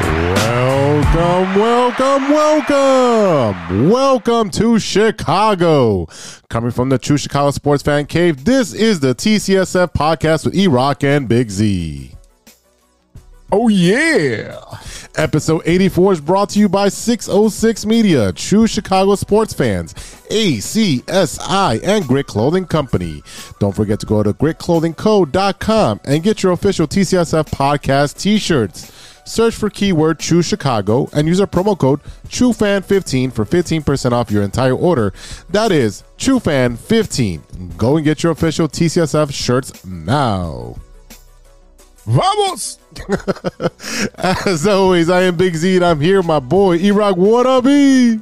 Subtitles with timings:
[0.00, 3.90] Welcome, welcome, welcome.
[3.90, 6.06] Welcome to Chicago.
[6.48, 10.68] Coming from the True Chicago Sports Fan Cave, this is the TCSF podcast with E
[10.68, 12.12] Rock and Big Z.
[13.50, 14.60] Oh, yeah.
[15.16, 19.94] Episode 84 is brought to you by 606 Media, True Chicago Sports Fans,
[20.30, 23.22] ACSI, and Grit Clothing Company.
[23.58, 28.92] Don't forget to go to gritclothingco.com and get your official TCSF podcast t shirts.
[29.28, 34.42] Search for keyword True Chicago and use our promo code TrueFan15 for 15% off your
[34.42, 35.12] entire order.
[35.50, 37.76] That is TrueFan15.
[37.76, 40.76] Go and get your official TCSF shirts now.
[42.06, 42.78] Vamos!
[44.16, 47.18] As always, I am Big Z and I'm here, my boy E Rock.
[47.18, 48.18] What up, E?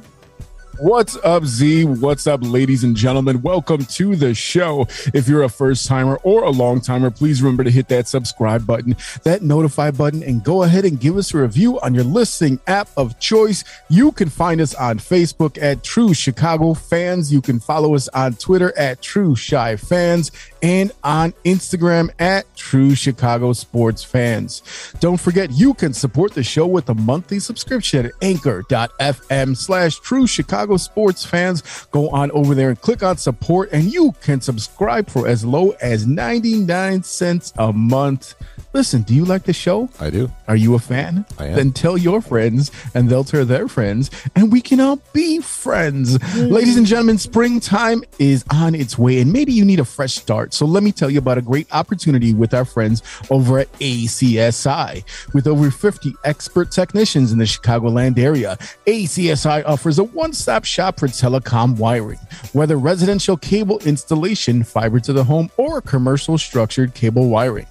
[0.79, 1.85] What's up, Z?
[1.85, 3.41] What's up, ladies and gentlemen?
[3.41, 4.85] Welcome to the show.
[5.11, 8.67] If you're a first timer or a long timer, please remember to hit that subscribe
[8.67, 12.59] button, that notify button, and go ahead and give us a review on your listening
[12.67, 13.63] app of choice.
[13.89, 17.33] You can find us on Facebook at True Chicago Fans.
[17.33, 22.95] You can follow us on Twitter at True Shy Fans and on Instagram at True
[22.95, 24.63] Chicago Sports Fans.
[24.99, 30.27] Don't forget, you can support the show with a monthly subscription at anchor.fm slash True
[30.27, 31.87] Chicago Sports Fans.
[31.91, 35.71] Go on over there and click on support, and you can subscribe for as low
[35.81, 38.35] as 99 cents a month.
[38.77, 39.89] Listen, do you like the show?
[39.99, 40.31] I do.
[40.47, 41.25] Are you a fan?
[41.39, 41.55] I am.
[41.55, 46.19] Then tell your friends and they'll tell their friends and we can all be friends.
[46.19, 46.51] Mm.
[46.51, 50.53] Ladies and gentlemen, springtime is on its way and maybe you need a fresh start.
[50.53, 53.01] So let me tell you about a great opportunity with our friends
[53.31, 55.03] over at ACSI.
[55.33, 61.07] With over 50 expert technicians in the Chicagoland area, ACSI offers a one-stop shop for
[61.07, 62.19] telecom wiring,
[62.53, 67.65] whether residential cable installation, fiber to the home, or commercial structured cable wiring.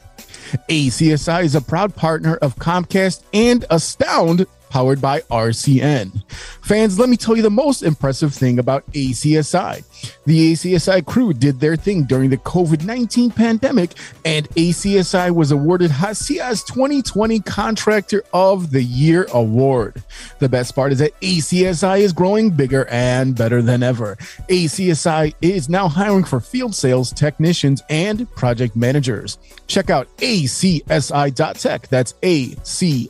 [0.68, 6.22] ACSI is a proud partner of Comcast and Astound, powered by RCN.
[6.62, 9.82] Fans, let me tell you the most impressive thing about ACSI.
[10.26, 13.92] The ACSI crew did their thing during the COVID 19 pandemic,
[14.24, 20.02] and ACSI was awarded HACIA's 2020 Contractor of the Year award.
[20.38, 24.16] The best part is that ACSI is growing bigger and better than ever.
[24.48, 29.38] ACSI is now hiring for field sales technicians and project managers.
[29.66, 31.88] Check out acsi.tech.
[31.88, 33.06] That's acsi.tech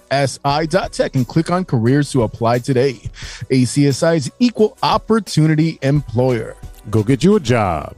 [1.14, 3.00] and click on careers to apply today.
[3.50, 6.56] ACSI is equal opportunity employer.
[6.90, 7.96] Go get you a job.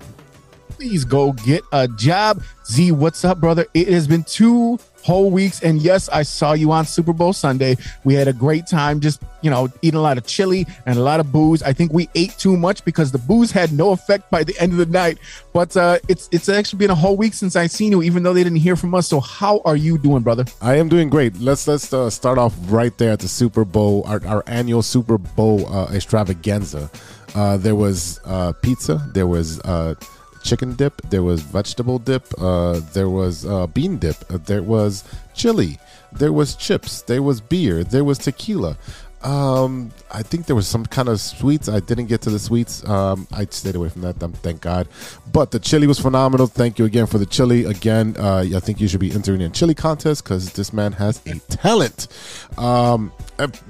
[0.70, 2.42] Please go get a job.
[2.64, 3.66] Z, what's up, brother?
[3.74, 5.62] It has been two whole weeks.
[5.62, 7.76] And yes, I saw you on Super Bowl Sunday.
[8.04, 11.02] We had a great time just, you know, eating a lot of chili and a
[11.02, 11.62] lot of booze.
[11.62, 14.72] I think we ate too much because the booze had no effect by the end
[14.72, 15.18] of the night.
[15.52, 18.32] But uh, it's it's actually been a whole week since I seen you, even though
[18.32, 19.08] they didn't hear from us.
[19.08, 20.44] So how are you doing, brother?
[20.60, 21.38] I am doing great.
[21.40, 25.18] Let's let's uh, start off right there at the Super Bowl, our, our annual Super
[25.18, 26.90] Bowl uh, extravaganza.
[27.34, 29.06] Uh, there was uh, pizza.
[29.12, 29.94] There was uh,
[30.42, 31.00] chicken dip.
[31.10, 32.26] There was vegetable dip.
[32.38, 34.16] Uh, there was uh, bean dip.
[34.30, 35.78] Uh, there was chili.
[36.12, 37.02] There was chips.
[37.02, 37.84] There was beer.
[37.84, 38.76] There was tequila.
[39.22, 41.68] Um, I think there was some kind of sweets.
[41.68, 42.86] I didn't get to the sweets.
[42.88, 44.22] Um, I stayed away from that.
[44.22, 44.88] Um, thank God.
[45.32, 46.46] But the chili was phenomenal.
[46.46, 47.64] Thank you again for the chili.
[47.64, 51.20] Again, uh, I think you should be entering in chili contest because this man has
[51.26, 52.08] a talent.
[52.56, 53.12] Um,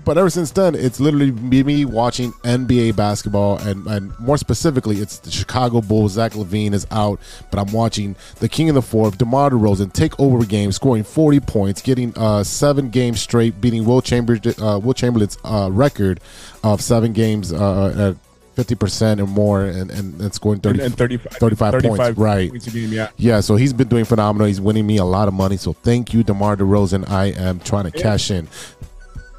[0.04, 5.18] but ever since then, it's literally me watching NBA basketball, and, and more specifically, it's
[5.18, 6.12] the Chicago Bulls.
[6.12, 7.20] Zach LaVine is out,
[7.50, 11.40] but I'm watching the King of the Fourth, DeMar DeRozan, take over game, scoring 40
[11.40, 16.20] points, getting uh, seven games straight, beating Will Chambers, uh, Wilt Chamberlain's uh, record
[16.62, 18.28] of seven games uh, at
[18.58, 22.18] 50% or more and, and, and scoring 30, And 35, 35, points.
[22.18, 22.50] Right.
[22.50, 23.10] points a game, yeah.
[23.16, 24.48] Yeah, so he's been doing phenomenal.
[24.48, 25.56] He's winning me a lot of money.
[25.56, 27.08] So thank you, DeMar DeRozan.
[27.08, 28.48] I am trying to cash in.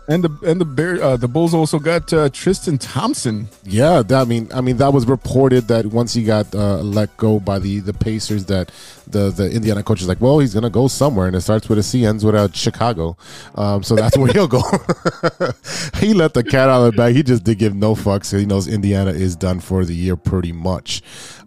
[0.09, 3.47] And the and the bear uh, the Bulls also got uh, Tristan Thompson.
[3.63, 7.15] Yeah, that, I mean, I mean, that was reported that once he got uh, let
[7.17, 8.71] go by the the Pacers, that
[9.05, 11.77] the the Indiana coach is like, well, he's gonna go somewhere, and it starts with
[11.77, 13.17] a C, ends with a Chicago.
[13.53, 14.61] Um, so that's where he'll go.
[15.99, 17.15] he let the cat out of the bag.
[17.15, 18.35] He just did give no fucks.
[18.35, 21.03] He knows Indiana is done for the year pretty much.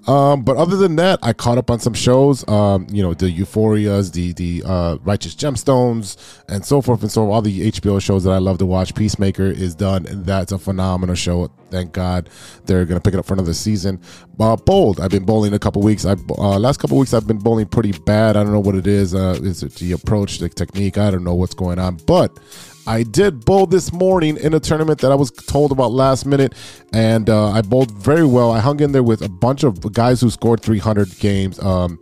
[0.07, 2.47] Um, but other than that, I caught up on some shows.
[2.49, 6.17] Um, you know, the Euphorias, the the uh, Righteous Gemstones,
[6.49, 7.31] and so forth and so on.
[7.31, 8.95] All the HBO shows that I love love to watch.
[8.95, 11.51] Peacemaker is done, and that's a phenomenal show.
[11.71, 12.29] Thank God
[12.67, 14.01] they're gonna pick it up for another season.
[14.39, 15.01] Uh, bold.
[15.01, 16.05] I've been bowling a couple weeks.
[16.05, 18.37] I uh, last couple weeks I've been bowling pretty bad.
[18.37, 19.15] I don't know what it is.
[19.15, 20.99] Uh, is it the approach, the technique?
[20.99, 22.39] I don't know what's going on, but
[22.87, 26.55] I did bowl this morning in a tournament that I was told about last minute,
[26.93, 28.51] and uh, I bowled very well.
[28.51, 31.61] I hung in there with a bunch of guys who scored 300 games.
[31.61, 32.01] Um,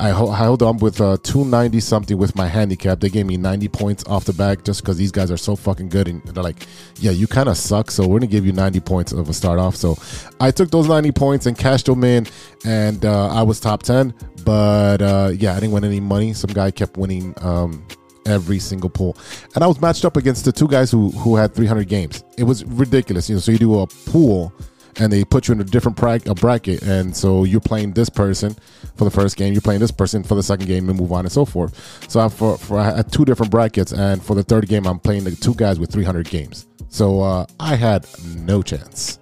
[0.00, 3.00] I, ho- I held on with uh, 290 something with my handicap.
[3.00, 5.90] They gave me 90 points off the back just because these guys are so fucking
[5.90, 6.08] good.
[6.08, 6.66] And they're like,
[6.98, 9.34] yeah, you kind of suck, so we're going to give you 90 points of a
[9.34, 9.76] start off.
[9.76, 9.98] So
[10.40, 12.26] I took those 90 points and cashed them in,
[12.64, 14.14] and uh, I was top 10.
[14.44, 16.32] But uh, yeah, I didn't win any money.
[16.32, 17.34] Some guy kept winning.
[17.42, 17.86] Um,
[18.26, 19.16] every single pool.
[19.54, 22.24] And I was matched up against the two guys who who had 300 games.
[22.38, 23.28] It was ridiculous.
[23.28, 24.52] You know, so you do a pool
[24.98, 28.54] and they put you in a different a bracket and so you're playing this person
[28.96, 31.24] for the first game, you're playing this person for the second game and move on
[31.24, 32.10] and so forth.
[32.10, 34.98] So I for, for I had two different brackets and for the third game I'm
[34.98, 36.66] playing the two guys with 300 games.
[36.88, 39.18] So uh, I had no chance.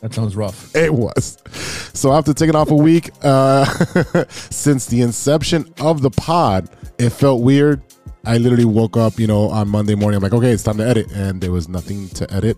[0.00, 0.74] That sounds rough.
[0.76, 1.38] It was.
[1.94, 3.64] So after taking off a week, uh,
[4.28, 7.82] since the inception of the pod, it felt weird.
[8.24, 10.16] I literally woke up, you know, on Monday morning.
[10.16, 12.56] I'm like, okay, it's time to edit, and there was nothing to edit.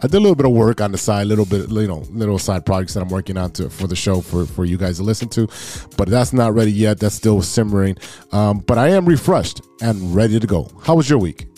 [0.00, 2.04] I did a little bit of work on the side, a little bit, you know,
[2.10, 4.98] little side projects that I'm working on to for the show for for you guys
[4.98, 5.48] to listen to,
[5.96, 7.00] but that's not ready yet.
[7.00, 7.96] That's still simmering.
[8.30, 10.70] Um, but I am refreshed and ready to go.
[10.84, 11.48] How was your week?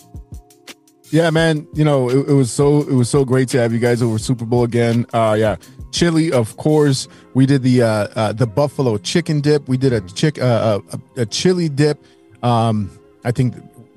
[1.11, 1.67] Yeah, man.
[1.75, 4.19] You know, it, it was so it was so great to have you guys over
[4.19, 5.05] Super Bowl again.
[5.13, 5.57] Uh, yeah,
[5.91, 7.09] chili, of course.
[7.35, 9.69] We did the uh, uh, the buffalo chicken dip.
[9.69, 12.03] We did a chick uh, a, a chili dip.
[12.43, 12.91] Um,
[13.25, 13.55] I think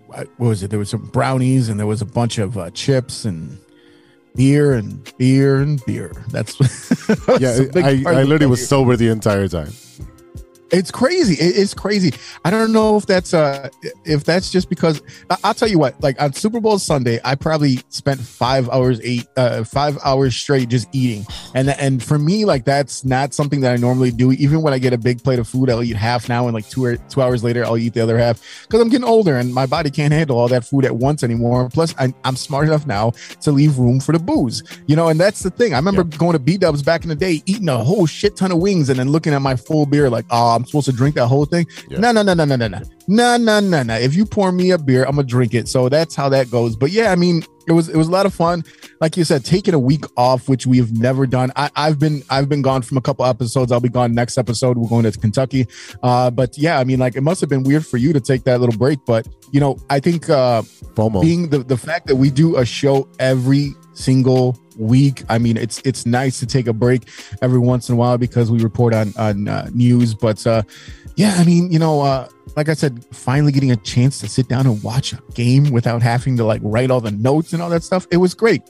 [0.08, 0.70] what was it?
[0.70, 3.58] There was some brownies and there was a bunch of uh, chips and
[4.36, 6.12] beer and beer and beer.
[6.30, 6.60] That's
[7.40, 7.66] yeah.
[7.76, 9.72] I, I literally was sober the entire time.
[10.72, 11.36] It's crazy.
[11.36, 12.14] It's crazy.
[12.44, 13.70] I don't know if that's uh
[14.06, 15.02] if that's just because
[15.44, 16.02] I'll tell you what.
[16.02, 20.70] Like on Super Bowl Sunday, I probably spent five hours eight uh five hours straight
[20.70, 24.32] just eating, and and for me like that's not something that I normally do.
[24.32, 26.68] Even when I get a big plate of food, I'll eat half now, and like
[26.70, 29.54] two or two hours later, I'll eat the other half because I'm getting older and
[29.54, 31.70] my body can't handle all that food at once anymore.
[31.70, 33.12] Plus, I, am smart enough now
[33.42, 35.10] to leave room for the booze, you know.
[35.10, 35.74] And that's the thing.
[35.74, 36.18] I remember yeah.
[36.18, 38.90] going to B Dubs back in the day, eating a whole shit ton of wings,
[38.90, 41.46] and then looking at my full beer like, oh, I'm supposed to drink that whole
[41.46, 41.68] thing.
[41.90, 43.96] No, no, no, no, no, no, no, no, no, no, no.
[43.96, 45.68] If you pour me a beer, I'm gonna drink it.
[45.68, 46.76] So that's how that goes.
[46.76, 48.64] But yeah, I mean, it was it was a lot of fun.
[49.00, 51.52] Like you said, taking a week off, which we have never done.
[51.56, 53.72] I, have been I've been gone from a couple episodes.
[53.72, 54.78] I'll be gone next episode.
[54.78, 55.68] We're going to Kentucky.
[56.02, 58.44] Uh, but yeah, I mean, like it must have been weird for you to take
[58.44, 59.00] that little break.
[59.06, 60.62] But you know, I think uh,
[60.96, 61.22] FOMO.
[61.22, 65.24] being the the fact that we do a show every single week.
[65.30, 67.10] I mean, it's it's nice to take a break
[67.42, 70.14] every once in a while because we report on on uh, news.
[70.14, 70.64] But uh,
[71.16, 74.48] yeah, I mean, you know, uh, like I said, finally getting a chance to sit
[74.48, 77.70] down and watch a game without having to like write all the notes and all
[77.70, 78.08] that stuff.
[78.12, 78.62] It was great.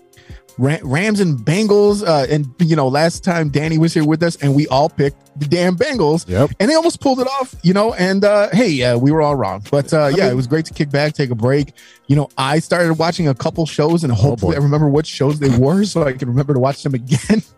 [0.57, 2.07] Rams and Bengals.
[2.07, 5.39] Uh, and you know, last time Danny was here with us, and we all picked
[5.39, 6.27] the damn Bengals.
[6.27, 6.51] Yep.
[6.59, 7.93] And they almost pulled it off, you know.
[7.93, 10.73] And uh, hey, uh, we were all wrong, but uh, yeah, it was great to
[10.73, 11.73] kick back, take a break.
[12.07, 15.05] You know, I started watching a couple shows, and oh, hopefully, oh I remember what
[15.05, 17.41] shows they were, so I can remember to watch them again.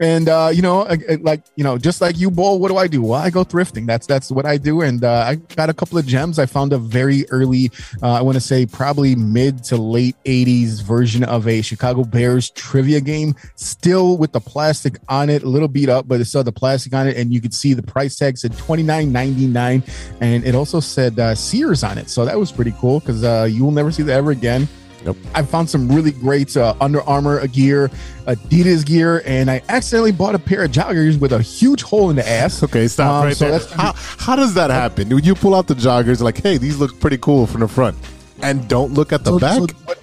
[0.00, 0.86] and uh, you know,
[1.20, 2.58] like you know, just like you, Bull.
[2.58, 3.02] What do I do?
[3.02, 3.86] Well, I go thrifting.
[3.86, 6.38] That's that's what I do, and uh, I got a couple of gems.
[6.38, 7.70] I found a very early,
[8.02, 12.50] uh, I want to say probably mid to late '80s version of a Chicago Bears
[12.50, 16.40] trivia game, still with the plastic on it, a little beat up, but it still
[16.40, 19.12] had the plastic on it, and you could see the price tag said twenty nine
[19.12, 19.82] ninety nine,
[20.20, 22.10] and it also said uh, Sears on it.
[22.10, 24.68] So that was pretty cool because uh, you will never see that ever again.
[25.04, 25.16] Yep.
[25.34, 27.90] I found some really great uh, Under Armour gear,
[28.26, 32.16] Adidas gear, and I accidentally bought a pair of joggers with a huge hole in
[32.16, 32.62] the ass.
[32.66, 33.76] Okay, stop um, right so there.
[33.76, 35.16] How, how does that happen?
[35.16, 37.96] You pull out the joggers like, hey, these look pretty cool from the front,
[38.42, 39.58] and don't look at the so, back.
[39.58, 39.94] So,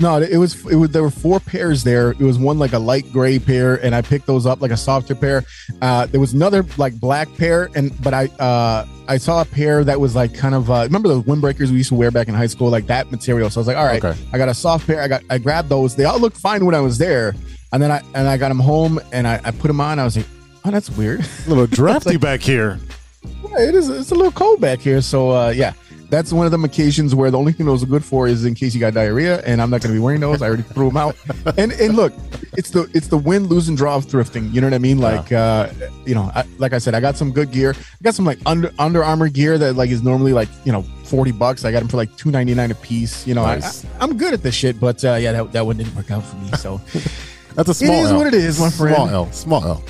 [0.00, 2.12] no, it was it was there were four pairs there.
[2.12, 4.76] It was one like a light gray pair, and I picked those up like a
[4.76, 5.44] softer pair.
[5.82, 9.84] Uh, there was another like black pair, and but I uh, I saw a pair
[9.84, 12.34] that was like kind of uh, remember those windbreakers we used to wear back in
[12.34, 13.50] high school, like that material.
[13.50, 14.18] So I was like, all right, okay.
[14.32, 15.02] I got a soft pair.
[15.02, 15.94] I got I grabbed those.
[15.94, 17.34] They all looked fine when I was there,
[17.72, 19.98] and then I and I got them home and I, I put them on.
[19.98, 20.26] I was like,
[20.64, 21.20] oh, that's weird.
[21.20, 22.78] A little drafty like, back here.
[23.22, 23.90] Yeah, it is.
[23.90, 25.02] It's a little cold back here.
[25.02, 25.74] So uh, yeah,
[26.10, 28.54] that's one of them occasions where the only thing those are good for is in
[28.54, 30.42] case you got diarrhea, and I'm not going to be wearing those.
[30.42, 31.16] I already threw them out.
[31.56, 32.12] And and look,
[32.56, 34.52] it's the it's the win, lose, and draw of thrifting.
[34.52, 34.98] You know what I mean?
[34.98, 35.42] Like, yeah.
[35.42, 35.72] uh,
[36.04, 37.74] you know, I, like I said, I got some good gear.
[37.76, 40.82] I got some like under Under Armour gear that like is normally like you know
[41.04, 41.64] forty bucks.
[41.64, 43.26] I got them for like two ninety nine a piece.
[43.26, 43.84] You know, nice.
[43.98, 46.24] I, am good at this shit, but uh, yeah, that, that one didn't work out
[46.24, 46.50] for me.
[46.52, 46.80] So
[47.54, 47.92] that's a small.
[47.92, 48.16] It is L.
[48.16, 48.96] what it is, my friend.
[48.96, 49.32] Small L.
[49.32, 49.84] Small L.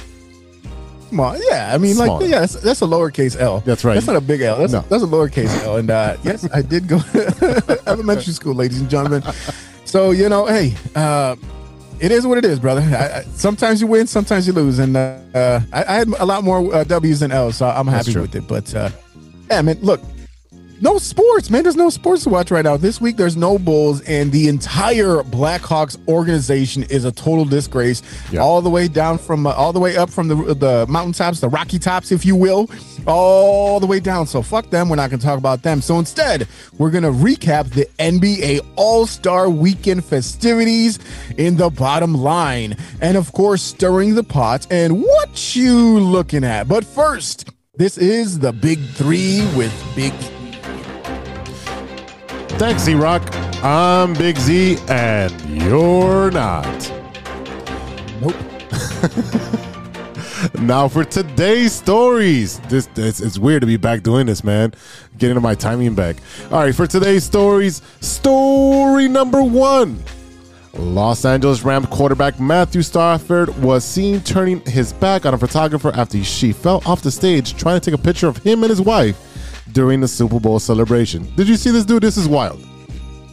[1.10, 1.72] Small, yeah.
[1.74, 2.20] I mean, Small.
[2.20, 3.60] like, yeah, that's, that's a lowercase L.
[3.60, 3.94] That's right.
[3.94, 4.58] That's not a big L.
[4.58, 4.80] That's No.
[4.88, 5.76] that's a lowercase L.
[5.76, 7.00] And uh, yes, I did go
[7.86, 9.22] elementary school, ladies and gentlemen.
[9.84, 11.34] So you know, hey, uh,
[11.98, 12.80] it is what it is, brother.
[12.80, 16.24] I, I, sometimes you win, sometimes you lose, and uh, uh, I, I had a
[16.24, 18.46] lot more uh, W's than L's, so I'm happy with it.
[18.46, 18.90] But uh,
[19.50, 20.00] yeah, man, look,
[20.80, 21.62] no sports, man.
[21.62, 22.76] There's no sports to watch right now.
[22.76, 28.02] This week, there's no Bulls, and the entire Blackhawks organization is a total disgrace.
[28.32, 28.40] Yeah.
[28.40, 31.48] All the way down from, uh, all the way up from the the mountaintops, the
[31.48, 32.70] Rocky Tops, if you will,
[33.06, 34.26] all the way down.
[34.26, 34.88] So fuck them.
[34.88, 35.82] We're not going to talk about them.
[35.82, 40.98] So instead, we're going to recap the NBA All Star Weekend festivities
[41.36, 46.68] in the bottom line, and of course, stirring the pot and what you looking at.
[46.68, 47.50] But first.
[47.76, 50.12] This is the Big Three with Big
[52.60, 53.22] Thanks, Z Rock.
[53.64, 56.92] I'm Big Z, and you're not.
[58.20, 58.36] Nope.
[60.60, 62.58] Now for today's stories.
[62.68, 64.74] This it's, it's weird to be back doing this, man.
[65.16, 66.16] Getting my timing back.
[66.50, 69.98] All right, for today's stories, story number one.
[70.74, 76.22] Los Angeles Rams quarterback Matthew Stafford was seen turning his back on a photographer after
[76.22, 79.29] she fell off the stage trying to take a picture of him and his wife
[79.72, 81.26] during the Super Bowl celebration.
[81.36, 82.02] Did you see this dude?
[82.02, 82.64] This is wild.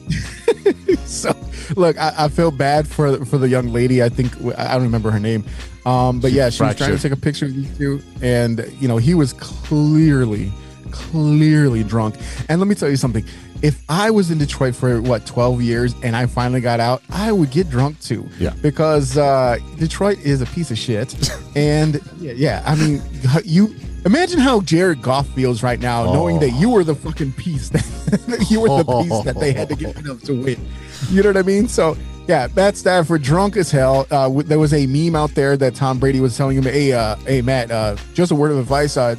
[1.06, 1.34] So,
[1.78, 4.04] look, I, I feel bad for for the young lady.
[4.04, 5.46] I think I don't remember her name,
[5.86, 8.70] um, but She yeah, she was trying to take a picture of these two, and
[8.80, 10.52] you know he was clearly,
[10.92, 12.16] clearly drunk.
[12.50, 13.26] And let me tell you something:
[13.62, 17.32] if I was in Detroit for what twelve years and I finally got out, I
[17.32, 18.28] would get drunk too.
[18.40, 18.54] Yeah.
[18.62, 21.16] because uh, Detroit is a piece of shit,
[21.56, 23.02] and yeah, yeah, I mean,
[23.44, 23.76] you.
[24.06, 26.40] Imagine how Jared Goff feels right now, knowing Oh.
[26.40, 29.76] that you were the fucking piece that you were the piece that they had to
[29.76, 30.66] get rid of to win.
[31.10, 31.68] You know what I mean?
[31.68, 34.08] So yeah, Matt Stafford drunk as hell.
[34.10, 37.16] Uh, there was a meme out there that Tom Brady was telling him, "Hey, uh,
[37.26, 39.16] hey, Matt, uh, just a word of advice: uh,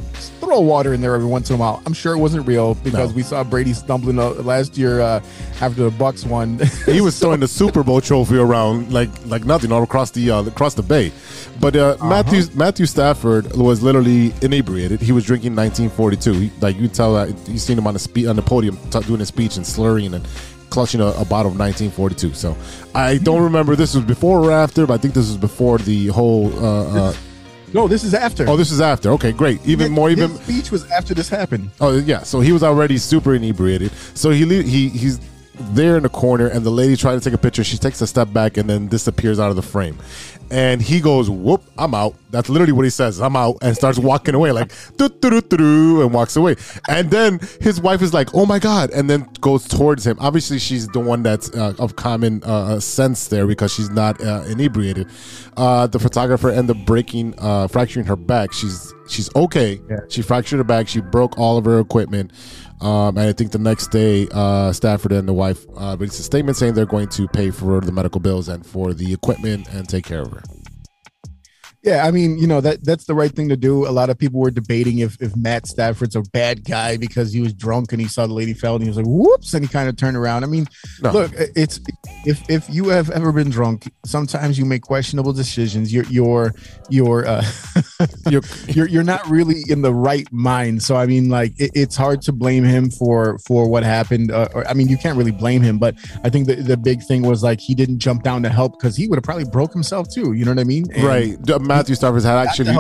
[0.49, 3.11] throw water in there every once in a while." I'm sure it wasn't real because
[3.11, 3.17] No.
[3.17, 5.21] we saw Brady stumbling uh, last year uh,
[5.61, 6.59] after the Bucs won.
[6.87, 10.43] He was throwing the Super Bowl trophy around like like nothing all across the uh,
[10.45, 11.13] across the bay.
[11.61, 15.01] But uh, Matthew Matthew Stafford was literally inebriated.
[15.01, 16.33] He was drinking 1942.
[16.33, 19.01] He, like you tell that you seen him on the spe- on the podium t-
[19.01, 20.27] doing his speech and slurring and
[20.71, 22.35] clutching a, a bottle of 1942.
[22.35, 22.57] So
[22.95, 26.07] I don't remember this was before or after, but I think this was before the
[26.09, 26.53] whole.
[26.65, 27.15] Uh, uh,
[27.73, 28.49] no, this is after.
[28.49, 29.11] oh, this is after.
[29.11, 29.65] Okay, great.
[29.67, 30.09] Even more.
[30.09, 31.71] His Even speech was after this happened.
[31.81, 33.93] Oh yeah, so he was already super inebriated.
[34.15, 35.21] So he he he's
[35.61, 37.65] there in the corner, and the lady tried to take a picture.
[37.65, 39.99] She takes a step back and then disappears out of the frame.
[40.51, 43.21] And he goes, "Whoop, I'm out." That's literally what he says.
[43.21, 46.57] I'm out, and starts walking away like doo doo doo doo and walks away.
[46.89, 50.17] And then his wife is like, "Oh my god!" and then goes towards him.
[50.21, 54.45] Obviously, she's the one that's uh, of common uh, sense there because she's not uh,
[54.49, 55.09] inebriated.
[55.57, 58.53] Uh, the photographer ended up breaking, uh, fracturing her back.
[58.53, 59.81] She's she's okay.
[59.89, 60.01] Yeah.
[60.09, 60.89] She fractured her back.
[60.89, 62.33] She broke all of her equipment.
[62.81, 66.23] Um, and I think the next day, uh, Stafford and the wife uh, released a
[66.23, 69.89] statement saying they're going to pay for the medical bills and for the equipment and
[69.89, 70.43] take care of her.
[71.85, 73.87] Yeah, I mean, you know that that's the right thing to do.
[73.87, 77.41] A lot of people were debating if if Matt Stafford's a bad guy because he
[77.41, 79.69] was drunk and he saw the lady fell and he was like, "Whoops!" and he
[79.69, 80.43] kind of turned around.
[80.43, 80.67] I mean,
[81.03, 81.13] No.
[81.13, 81.79] look, it's
[82.27, 85.93] if if you have ever been drunk, sometimes you make questionable decisions.
[85.93, 86.53] You're you're
[86.91, 87.45] you're uh,
[88.29, 90.83] You're- you're you're not really in the right mind.
[90.83, 94.33] So I mean, like it, it's hard to blame him for for what happened.
[94.33, 95.95] Uh, or I mean, you can't really blame him, but
[96.25, 98.97] I think the the big thing was like he didn't jump down to help because
[98.97, 100.33] he would have probably broke himself too.
[100.33, 100.85] You know what I mean?
[100.95, 101.37] And right.
[101.69, 102.73] Matthew Stafford had actually.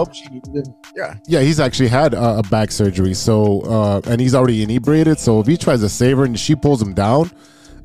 [0.97, 1.14] Yeah.
[1.26, 3.14] yeah, he's actually had uh, a back surgery.
[3.14, 5.18] So, uh, and he's already inebriated.
[5.18, 7.30] So if he tries to save her and she pulls him down,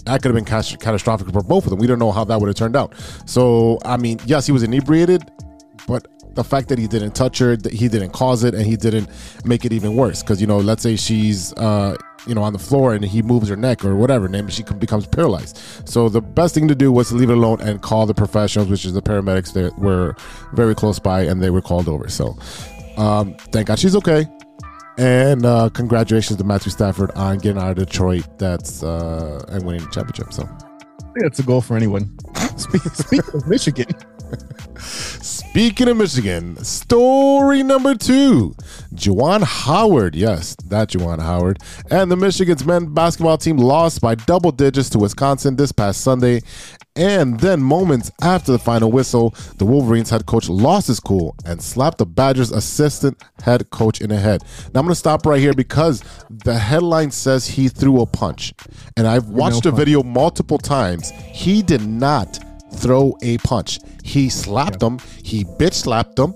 [0.06, 1.80] that could have been catastrophic for both of them.
[1.80, 2.94] We don't know how that would have turned out.
[3.26, 5.30] So, I mean, yes, he was inebriated,
[5.88, 8.76] but the fact that he didn't touch her, that he didn't cause it, and he
[8.76, 9.10] didn't
[9.46, 10.22] make it even worse.
[10.22, 11.96] Because you know, let's say she's uh,
[12.28, 14.64] you know on the floor and he moves her neck or whatever, and then she
[14.64, 15.60] becomes paralyzed.
[15.86, 18.70] So the best thing to do was to leave it alone and call the professionals,
[18.70, 20.16] which is the paramedics that were
[20.54, 22.10] very close by, and they were called over.
[22.10, 22.38] So
[22.98, 24.28] um, thank God she's okay.
[24.98, 28.28] And uh, congratulations to Matthew Stafford on getting out of Detroit.
[28.38, 30.32] That's uh, and winning the championship.
[30.34, 30.48] So.
[31.16, 32.18] That's a goal for anyone.
[32.58, 33.88] Speaking of Michigan,
[34.80, 38.56] Speaking of Michigan, story number two.
[38.96, 41.60] Juwan Howard, yes, that Juwan Howard,
[41.92, 46.42] and the Michigan's men's basketball team lost by double digits to Wisconsin this past Sunday.
[46.96, 51.62] And then, moments after the final whistle, the Wolverines head coach lost his cool and
[51.62, 54.44] slapped the Badgers' assistant head coach in the head.
[54.74, 58.54] Now, I'm going to stop right here because the headline says he threw a punch.
[58.96, 59.80] And I've watched the punch.
[59.80, 61.12] video multiple times.
[61.32, 62.40] He did not
[62.76, 63.80] throw a punch.
[64.04, 65.00] He slapped him.
[65.24, 66.34] He bitch slapped him.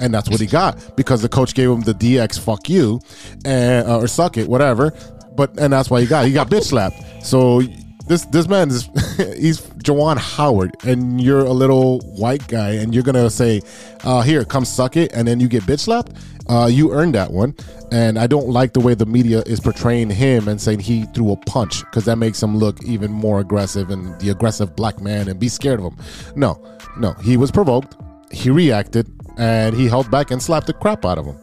[0.00, 3.00] and that's what he got because the coach gave him the DX fuck you,
[3.44, 4.92] and uh, or suck it, whatever.
[5.36, 6.96] But and that's why he got he got bitch slapped.
[7.24, 7.62] So
[8.06, 8.84] this this man is
[9.38, 13.60] he's Juwan Howard, and you're a little white guy, and you're gonna say,
[14.04, 16.12] uh, "Here, come suck it," and then you get bitch slapped.
[16.48, 17.54] Uh, you earned that one,
[17.90, 21.32] and I don't like the way the media is portraying him and saying he threw
[21.32, 25.28] a punch because that makes him look even more aggressive and the aggressive black man
[25.28, 25.96] and be scared of him.
[26.36, 26.62] No,
[26.98, 27.96] no, he was provoked,
[28.30, 31.38] he reacted, and he held back and slapped the crap out of him.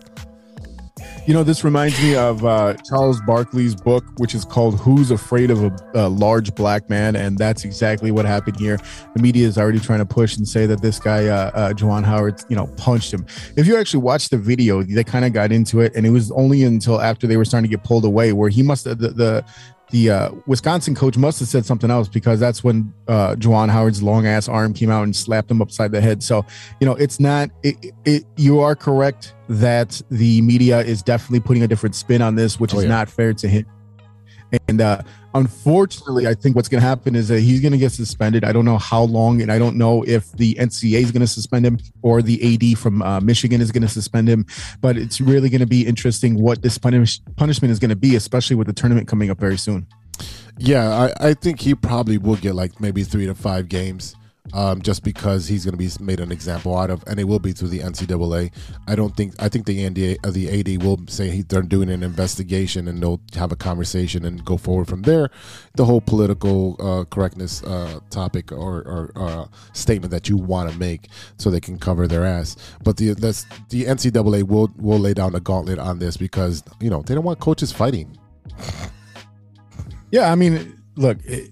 [1.28, 5.52] You know, this reminds me of uh, Charles Barkley's book, which is called "Who's Afraid
[5.52, 8.80] of a, a, Large Black Man," and that's exactly what happened here.
[9.16, 12.04] The media is already trying to push and say that this guy, uh, uh, Juwan
[12.06, 13.28] Howard, you know, punched him.
[13.56, 16.32] If you actually watch the video, they kind of got into it, and it was
[16.32, 19.46] only until after they were starting to get pulled away where he must the, the
[19.92, 24.02] the uh, Wisconsin coach must have said something else because that's when uh, Juwan Howard's
[24.02, 26.24] long ass arm came out and slapped him upside the head.
[26.24, 26.46] So,
[26.80, 31.64] you know, it's not, it, it, you are correct that the media is definitely putting
[31.64, 32.90] a different spin on this, which oh, is yeah.
[32.90, 33.66] not fair to him.
[34.68, 35.02] And uh,
[35.34, 38.44] unfortunately, I think what's going to happen is that he's going to get suspended.
[38.44, 41.28] I don't know how long, and I don't know if the NCAA is going to
[41.28, 44.46] suspend him or the AD from uh, Michigan is going to suspend him.
[44.82, 48.16] But it's really going to be interesting what this punish- punishment is going to be,
[48.16, 49.88] especially with the tournament coming up very soon.
[50.58, 54.16] Yeah, I, I think he probably will get like maybe three to five games
[54.54, 57.40] um, just because he's going to be made an example out of, and it will
[57.40, 58.52] be through the NCAA.
[58.88, 61.90] I don't think I think the NDA, uh, the AD will say he, they're doing
[61.90, 65.30] an investigation and they'll have a conversation and go forward from there.
[65.76, 70.78] The whole political uh, correctness uh, topic or, or uh, statement that you want to
[70.78, 71.08] make,
[71.38, 72.58] so they can cover their ass.
[72.84, 77.02] But the the NCAA will will lay down the gauntlet on this because you know
[77.04, 78.18] they don't want coaches fighting.
[80.12, 81.20] Yeah, I mean, look.
[81.24, 81.52] It,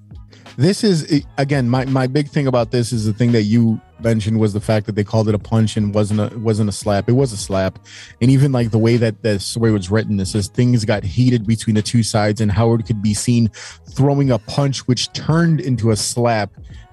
[0.59, 4.37] this is again my, my big thing about this is the thing that you mentioned
[4.37, 7.07] was the fact that they called it a punch and wasn't a wasn't a slap.
[7.07, 7.79] It was a slap,
[8.21, 11.47] and even like the way that the story was written, it says things got heated
[11.47, 13.47] between the two sides, and Howard could be seen
[13.91, 16.51] throwing a punch which turned into a slap.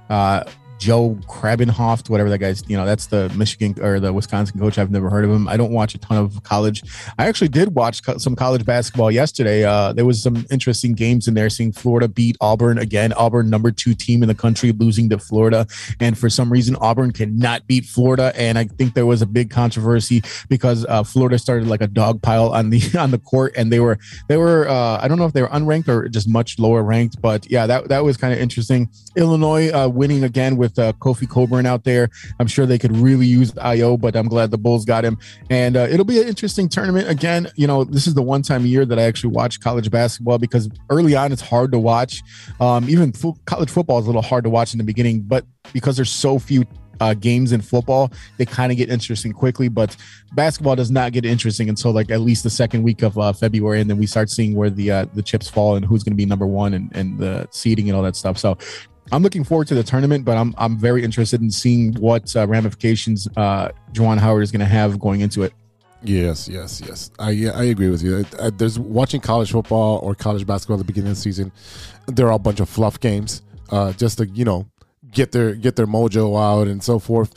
[0.08, 0.44] Uh,
[0.78, 4.78] Joe Krabbenhoft, whatever that guy's, you know, that's the Michigan or the Wisconsin coach.
[4.78, 5.49] I've never heard of him.
[5.49, 6.82] I don't watch a ton of college.
[7.19, 9.65] I actually did watch co- some college basketball yesterday.
[9.65, 11.49] Uh, there was some interesting games in there.
[11.49, 13.12] Seeing Florida beat Auburn again.
[13.15, 15.67] Auburn, number two team in the country, losing to Florida,
[16.00, 18.32] and for some reason Auburn cannot beat Florida.
[18.36, 22.23] And I think there was a big controversy because uh, Florida started like a dog
[22.23, 25.26] pile on the on the court, and they were they were uh, I don't know
[25.26, 28.32] if they were unranked or just much lower ranked, but yeah, that that was kind
[28.32, 28.89] of interesting.
[29.17, 32.10] Illinois uh, winning again with with uh, Kofi Cockburn out there.
[32.40, 35.18] I'm sure they could really use Ayo, but I'm glad the Bulls got him.
[35.50, 37.08] And uh, it'll be an interesting tournament.
[37.08, 39.90] Again, you know, this is the one time a year that I actually watch college
[39.90, 42.22] basketball because early on it's hard to watch.
[42.60, 45.44] Um, even fo- college football is a little hard to watch in the beginning, but
[45.72, 46.64] because there's so few
[47.00, 49.68] uh, games in football, they kind of get interesting quickly.
[49.68, 49.96] But
[50.32, 53.80] basketball does not get interesting until like at least the second week of uh, February,
[53.80, 56.16] and then we start seeing where the uh, the chips fall and who's going to
[56.16, 58.38] be number one and, and the seeding and all that stuff.
[58.38, 58.56] So
[59.12, 62.47] I'm looking forward to the tournament, but I'm I'm very interested in seeing what uh,
[62.47, 65.52] ramifications uh, Juwan Howard is going to have going into it.
[66.02, 67.10] Yes, yes, yes.
[67.19, 68.25] I yeah, I agree with you.
[68.38, 71.52] Uh, there's watching college football or college basketball at the beginning of the season.
[72.06, 74.66] There are a bunch of fluff games, uh, just to you know
[75.10, 77.32] get their get their mojo out and so forth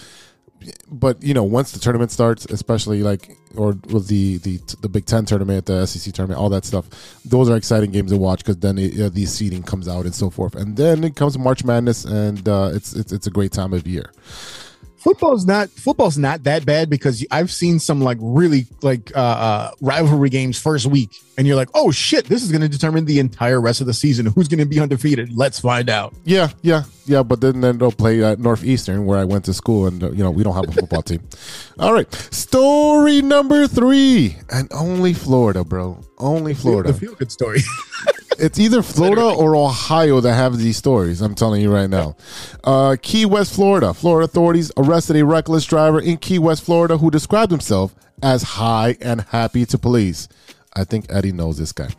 [0.92, 5.06] but you know, once the tournament starts, especially like or with the the the Big
[5.06, 6.88] Ten tournament, the SEC tournament, all that stuff,
[7.26, 10.16] those are exciting games to watch because then it, uh, the seeding comes out and
[10.16, 13.52] so forth, and then it comes March Madness, and uh, it's it's it's a great
[13.52, 14.12] time of year
[15.00, 19.72] football's not football's not that bad because I've seen some like really like uh, uh,
[19.82, 23.20] rivalry games first week, and you're like, oh shit, this is going to determine the
[23.20, 24.28] entire rest of the season.
[24.28, 25.36] Who's going to be undefeated?
[25.36, 26.14] Let's find out.
[26.26, 27.24] Yeah, yeah, yeah.
[27.24, 30.32] But then then they'll play at Northeastern where I went to school, and you know
[30.32, 31.22] we don't have a football team.
[31.80, 35.98] All right, story number three, and only Florida, bro.
[36.18, 36.92] Only Florida.
[36.92, 37.62] The feel good story.
[38.40, 41.22] it's either Florida or Ohio that have these stories.
[41.22, 42.16] I'm telling you right now.
[42.64, 43.94] Uh, Key West, Florida.
[43.94, 48.98] Florida authorities arrested a reckless driver in Key West, Florida, who described himself as high
[49.02, 50.28] and happy to police.
[50.76, 51.90] I think Eddie knows this guy.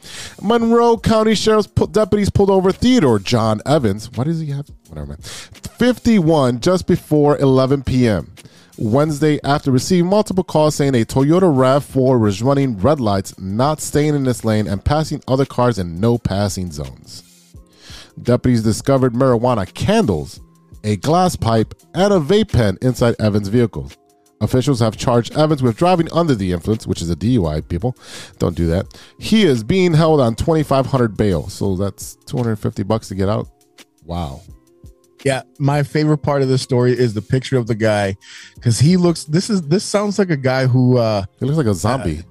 [0.40, 4.10] Monroe County Sheriff's deputies pulled over Theodore John Evans.
[4.12, 4.68] What does he have?
[4.88, 5.18] Whatever, man.
[5.20, 8.32] 51 just before 11 p.m.
[8.80, 14.14] Wednesday after receiving multiple calls saying a Toyota RAV4 was running red lights, not staying
[14.14, 17.54] in this lane, and passing other cars in no passing zones.
[18.22, 20.40] Deputies discovered marijuana candles,
[20.82, 23.92] a glass pipe, and a vape pen inside Evans' vehicle.
[24.40, 27.68] Officials have charged Evans with driving under the influence, which is a DUI.
[27.68, 27.94] People
[28.38, 28.98] don't do that.
[29.18, 33.46] He is being held on 2,500 bail, so that's 250 bucks to get out.
[34.06, 34.40] Wow.
[35.24, 38.16] Yeah, my favorite part of this story is the picture of the guy
[38.54, 39.24] because he looks.
[39.24, 40.96] This is this sounds like a guy who.
[40.96, 42.22] uh He looks like a zombie.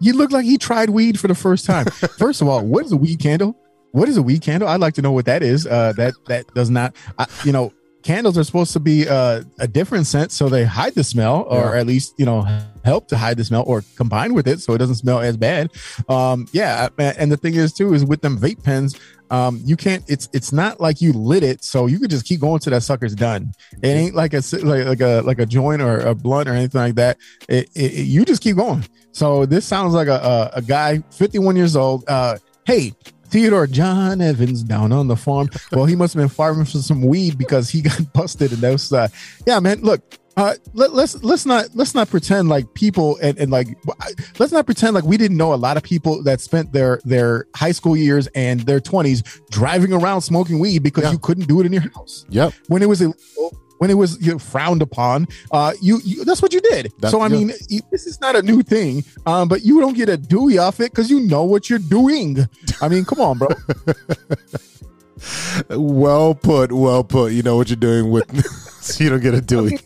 [0.00, 1.86] He looked like he tried weed for the first time.
[2.18, 3.56] First of all, what is a weed candle?
[3.92, 4.68] What is a weed candle?
[4.68, 5.66] I'd like to know what that is.
[5.66, 6.96] Uh, that that does not.
[7.18, 7.72] I, you know,
[8.02, 11.74] candles are supposed to be uh, a different scent, so they hide the smell, or
[11.74, 11.80] Yeah.
[11.80, 12.42] at least you know
[12.84, 15.70] help to hide the smell, or combine with it so it doesn't smell as bad.
[16.08, 18.98] Um, yeah, and the thing is too is with them vape pens,
[19.32, 20.04] um, you can't.
[20.08, 22.82] It's it's not like you lit it, so you could just keep going till that
[22.82, 23.52] sucker's done.
[23.82, 26.80] It ain't like a like, like a like a joint or a blunt or anything
[26.80, 27.16] like that.
[27.48, 28.84] It, it, it- you just keep going.
[29.12, 32.04] So this sounds like a a, a guy, 51 years old.
[32.06, 32.92] Uh, hey.
[33.32, 35.48] Theodore John Evans down on the farm.
[35.72, 38.52] Well, he must have been farming for some weed because he got busted.
[38.52, 39.08] And that was, uh,
[39.46, 39.80] yeah, man.
[39.80, 43.68] Look, uh, let, let's let's not let's not pretend like people and, and like
[44.38, 47.46] let's not pretend like we didn't know a lot of people that spent their their
[47.54, 51.12] high school years and their 20s driving around smoking weed because Yeah.
[51.12, 52.54] you couldn't do it in your house Yep.
[52.68, 56.40] when it was illegal, when it was you know, frowned upon uh you, you that's
[56.40, 57.36] what you did That- so i yeah.
[57.36, 57.52] mean
[57.90, 60.92] this is not a new thing um but you don't get a dewey off it
[60.92, 62.38] because you know what you're doing
[62.80, 63.48] i mean come on bro
[65.70, 66.72] Well put.
[66.72, 67.32] Well put.
[67.32, 68.44] You know what you're doing with.
[68.82, 69.78] so you don't get a Dewey.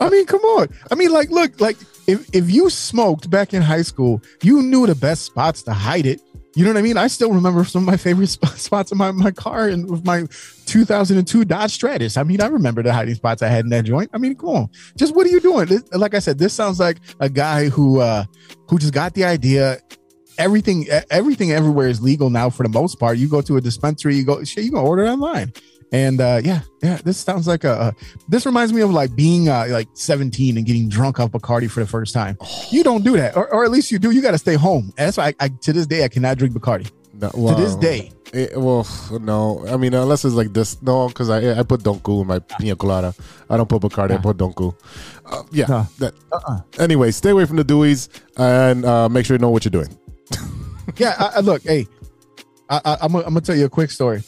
[0.00, 0.68] I mean, come on.
[0.90, 4.86] I mean, like, look, like if if you smoked back in high school, you knew
[4.86, 6.20] the best spots to hide it.
[6.54, 6.98] You know what I mean?
[6.98, 10.04] I still remember some of my favorite sp- spots in my, my car and with
[10.04, 10.26] my
[10.66, 12.16] 2002 Dodge Stratus.
[12.18, 14.10] I mean, I remember the hiding spots I had in that joint.
[14.12, 14.68] I mean, come on.
[14.96, 15.66] Just what are you doing?
[15.66, 18.24] This- like I said, this sounds like a guy who uh
[18.68, 19.78] who just got the idea.
[20.38, 23.18] Everything everything everywhere is legal now for the most part.
[23.18, 25.52] You go to a dispensary, you go shit, you can order online.
[25.92, 27.94] And uh, yeah, yeah, this sounds like a.
[28.26, 31.80] This reminds me of like being uh, like 17 and getting drunk off Bacardi for
[31.80, 32.38] the first time.
[32.70, 34.10] You don't do that, or, or at least you do.
[34.10, 34.84] You got to stay home.
[34.96, 36.90] And that's why I, I, to this day I cannot drink Bacardi.
[37.14, 38.88] No, To this day, eh, well,
[39.20, 39.64] no.
[39.68, 40.80] I mean, unless it's like this.
[40.80, 43.14] No, because I I put Don Q in my pina colada.
[43.50, 44.12] I don't put Bacardi.
[44.12, 44.74] I put Don Q.
[45.26, 45.66] Uh, yeah.
[45.68, 45.86] No.
[45.98, 46.60] That, Uh-uh.
[46.78, 49.94] Anyway, stay away from the Deweys and uh, make sure you know what you're doing.
[50.96, 51.14] yeah.
[51.18, 51.86] I, I, look, hey,
[52.70, 54.22] I, I, I'm I'm gonna tell you a quick story.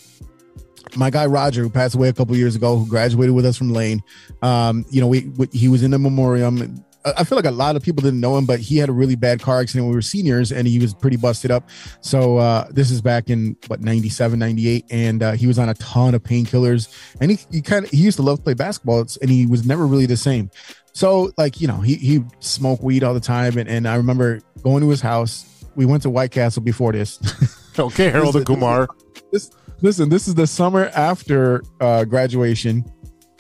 [0.97, 3.73] My guy Roger, who passed away a couple years ago, who graduated with us from
[3.73, 4.03] Lane,
[4.43, 6.85] um, you know, we, we he was in the memoriam.
[7.05, 9.15] I feel like a lot of people didn't know him, but he had a really
[9.15, 11.69] bad car accident when we were seniors and he was pretty busted up.
[12.01, 14.87] So uh, this is back in what 97, 98.
[14.91, 16.89] And uh, he was on a ton of painkillers
[17.21, 19.67] and he, he kind of, he used to love to play basketball and he was
[19.67, 20.51] never really the same.
[20.95, 23.59] So like, you know, he, he smoked weed all the time.
[23.59, 25.45] And, and I remember going to his house.
[25.75, 27.21] We went to White Castle before this.
[27.77, 28.89] Okay, Harold and Kumar.
[29.33, 32.85] this listen this is the summer after uh graduation.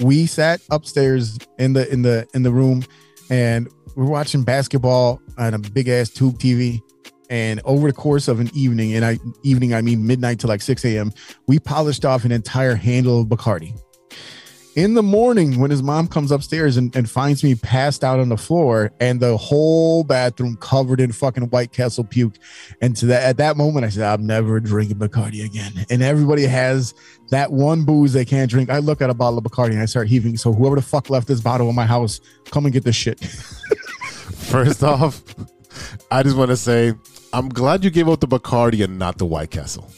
[0.01, 2.85] We sat upstairs in the in the in the room
[3.31, 6.81] and we're watching basketball on a big ass tube tv
[7.31, 10.61] and over the course of an evening and i evening i mean midnight to like
[10.61, 11.13] 6 a.m
[11.47, 13.75] we polished off an entire handle of bacardi
[14.77, 18.29] in the morning when his mom comes upstairs and, and finds me passed out on
[18.29, 22.35] the floor and the whole bathroom covered in fucking white castle puke
[22.81, 25.73] and to that at that moment, I said, I'm never drinking Bacardi again.
[25.91, 26.95] And everybody has
[27.31, 28.71] that one booze they can't drink.
[28.71, 30.37] I look at a bottle of Bacardi and I start heaving.
[30.37, 33.21] So whoever the fuck left this bottle in my house, come and get this shit.
[33.25, 35.23] First off,
[36.11, 36.95] I just want to say
[37.33, 39.91] I'm glad you gave out the Bacardi and not the White Castle.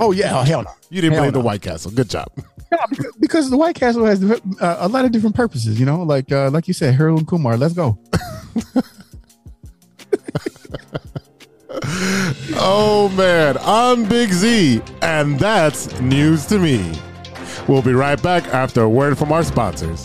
[0.00, 0.70] oh yeah, oh, hell no.
[0.90, 1.40] You didn't Hell blame the.
[1.40, 1.90] White Castle.
[1.90, 2.28] Good job.
[3.20, 5.78] Because the White Castle has uh, a lot of different purposes.
[5.78, 7.56] You know, like uh, like you said, Harold and Kumar.
[7.56, 7.98] Let's go.
[12.64, 16.92] Oh man, I'm Big Z, and that's news to me.
[17.66, 20.04] We'll be right back after a word from our sponsors.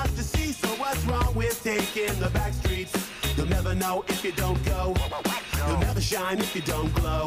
[0.00, 0.52] Much to do, so see.
[0.52, 2.92] So what's wrong with taking the back streets?
[3.36, 4.94] You'll never know if you don't go.
[5.56, 7.26] You'll never shine if you don't glow.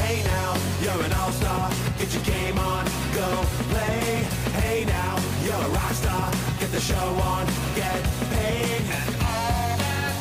[0.00, 1.70] Hey now, you're an all-star.
[1.98, 3.28] Get your game on, go
[3.70, 4.24] play.
[4.60, 6.30] Hey now, you're a rock star.
[6.58, 8.80] Get the show on, get paid.
[8.80, 10.14] And all that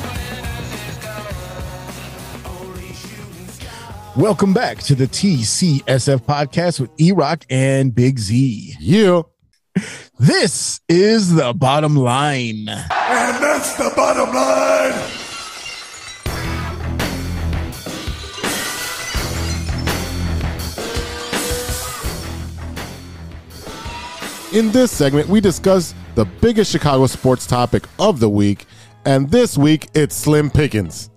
[2.46, 2.62] gold.
[2.62, 4.18] Only shooting stars.
[4.18, 8.76] Welcome back to the TCSF podcast with E Rock and Big Z.
[8.80, 9.22] Yeah.
[10.26, 12.70] This is the bottom line.
[12.70, 14.94] And that's the bottom line.
[24.54, 28.66] In this segment, we discuss the biggest Chicago sports topic of the week,
[29.04, 31.10] and this week it's Slim Pickens.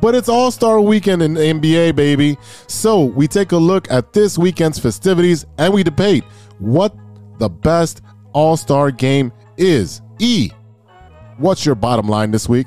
[0.00, 2.36] But it's All Star Weekend in the NBA, baby.
[2.66, 6.24] So we take a look at this weekend's festivities and we debate
[6.58, 6.96] what
[7.38, 10.02] the best All Star game is.
[10.18, 10.50] E,
[11.38, 12.66] what's your bottom line this week?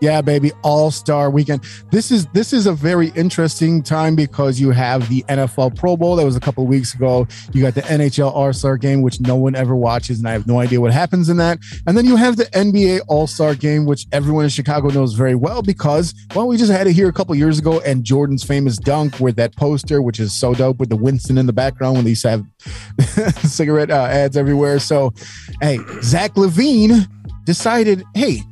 [0.00, 1.64] Yeah, baby, All Star Weekend.
[1.90, 6.16] This is this is a very interesting time because you have the NFL Pro Bowl
[6.16, 7.26] that was a couple weeks ago.
[7.52, 10.46] You got the NHL All Star Game, which no one ever watches, and I have
[10.46, 11.58] no idea what happens in that.
[11.86, 15.34] And then you have the NBA All Star Game, which everyone in Chicago knows very
[15.34, 18.76] well because well, we just had it here a couple years ago, and Jordan's famous
[18.76, 22.04] dunk with that poster, which is so dope with the Winston in the background when
[22.04, 22.44] they used to have
[23.44, 24.78] cigarette uh, ads everywhere.
[24.78, 25.14] So,
[25.62, 27.08] hey, Zach LaVine
[27.44, 28.42] decided, hey.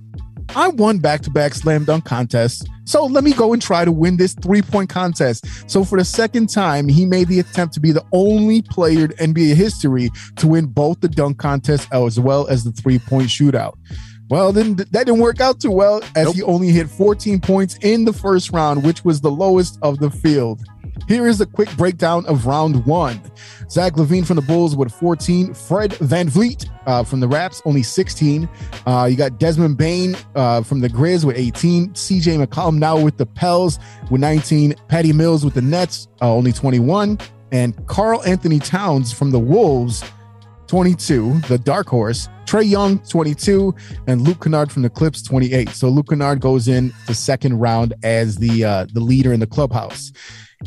[0.57, 2.65] I won back to back slam dunk contests.
[2.85, 5.47] So let me go and try to win this three point contest.
[5.71, 9.35] So for the second time, he made the attempt to be the only player in
[9.35, 13.75] NBA history to win both the dunk contest as well as the three point shootout.
[14.31, 16.35] Well, then that didn't work out too well as Nope.
[16.37, 20.11] he only hit 14 points in the first round, which was the lowest of the
[20.11, 20.63] field.
[21.09, 23.21] Here is a quick breakdown of round one.
[23.69, 25.55] Zach LaVine from the Bulls with 14.
[25.55, 28.49] Fred VanVleet uh, from the Raps, only 16.
[28.87, 31.91] Uh, you got Desmond Bane uh, from the Grizz with 18.
[31.91, 33.79] CJ McCollum now with the Pels
[34.11, 34.75] with 19.
[34.89, 37.19] Patty Mills with the Nets, uh, only 21.
[37.53, 40.03] And Karl-Anthony Towns from the Wolves,
[40.67, 42.29] 22, the dark horse.
[42.47, 43.75] Trae Young, 22,
[44.07, 45.69] and Luke Kennard from the Clips, 28.
[45.71, 49.47] So Luke Kennard goes in the second round as the uh, the leader in the
[49.47, 50.13] clubhouse.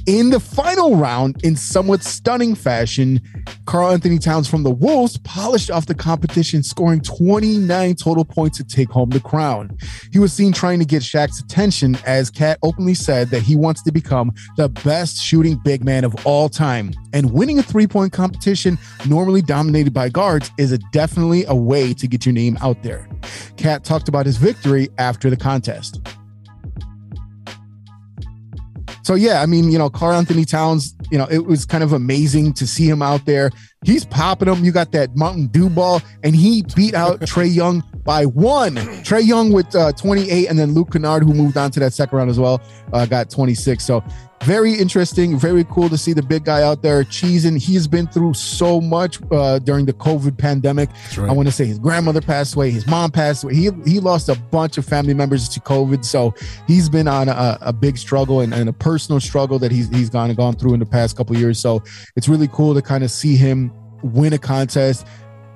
[0.05, 3.21] In the final round, in somewhat stunning fashion,
[3.65, 8.89] Karl-Anthony Towns from the Wolves polished off the competition, scoring 29 total points to take
[8.89, 9.77] home the crown.
[10.11, 13.83] He was seen trying to get Shaq's attention as KAT openly said that he wants
[13.83, 16.93] to become the best shooting big man of all time.
[17.13, 21.93] And winning a three point competition normally dominated by guards is a definitely a way
[21.93, 23.09] to get your name out there.
[23.57, 25.99] KAT talked about his victory after the contest.
[29.07, 32.51] So yeah, I mean, you know, Karl-Anthony Towns, you know, it was kind of amazing
[32.55, 33.51] to see him out there.
[33.85, 34.65] He's popping them.
[34.65, 38.75] You got that Mountain Dew ball, and he beat out Trae Young by one.
[39.05, 42.17] Trae Young with uh, 28, and then Luke Kennard, who moved on to that second
[42.17, 43.81] round as well, uh, got 26.
[43.81, 44.03] So
[44.43, 47.61] very interesting, very cool to see the big guy out there cheesing.
[47.61, 50.89] He's been through so much uh, during the COVID pandemic.
[51.17, 51.29] right.
[51.29, 53.55] I want to say his grandmother passed away, his mom passed away.
[53.55, 56.33] He he lost a bunch of family members to COVID, so
[56.67, 60.09] he's been on a, a big struggle and, and a personal struggle that he's he's
[60.09, 61.59] gone gone through in the past couple of years.
[61.59, 61.83] So
[62.15, 63.71] it's really cool to kind of see him
[64.03, 65.05] win a contest.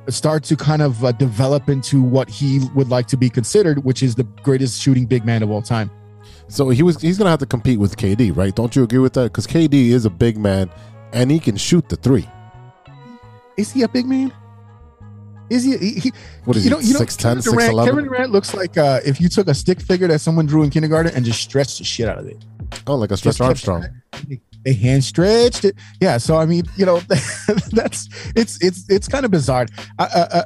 [0.09, 4.01] Start to kind of uh, develop into what he would like to be considered, which
[4.01, 5.91] is the greatest shooting big man of all time.
[6.51, 8.53] So he was he's gonna have to compete with KD, right?
[8.53, 9.23] Don't you agree with that?
[9.31, 10.69] Because KD is a big man
[11.13, 12.27] and he can shoot the three.
[13.57, 14.33] Is he a big man?
[15.49, 15.77] Is he?
[15.77, 16.11] he, he
[16.45, 16.75] What is you he?
[16.75, 17.85] know, you know, 6'10", Kevin Durant, 6'11"?
[17.85, 20.69] Kevin Durant looks like uh, if you took a stick figure that someone drew in
[20.69, 22.37] kindergarten and just stretched the shit out of it.
[22.87, 23.85] Oh, like a Just Stretch kept- Armstrong.
[24.63, 25.75] They hand stretched it.
[25.99, 26.17] Yeah.
[26.17, 26.99] So I mean, you know,
[27.71, 29.67] that's it's it's it's kind of bizarre.
[29.99, 30.43] Uh, uh, uh,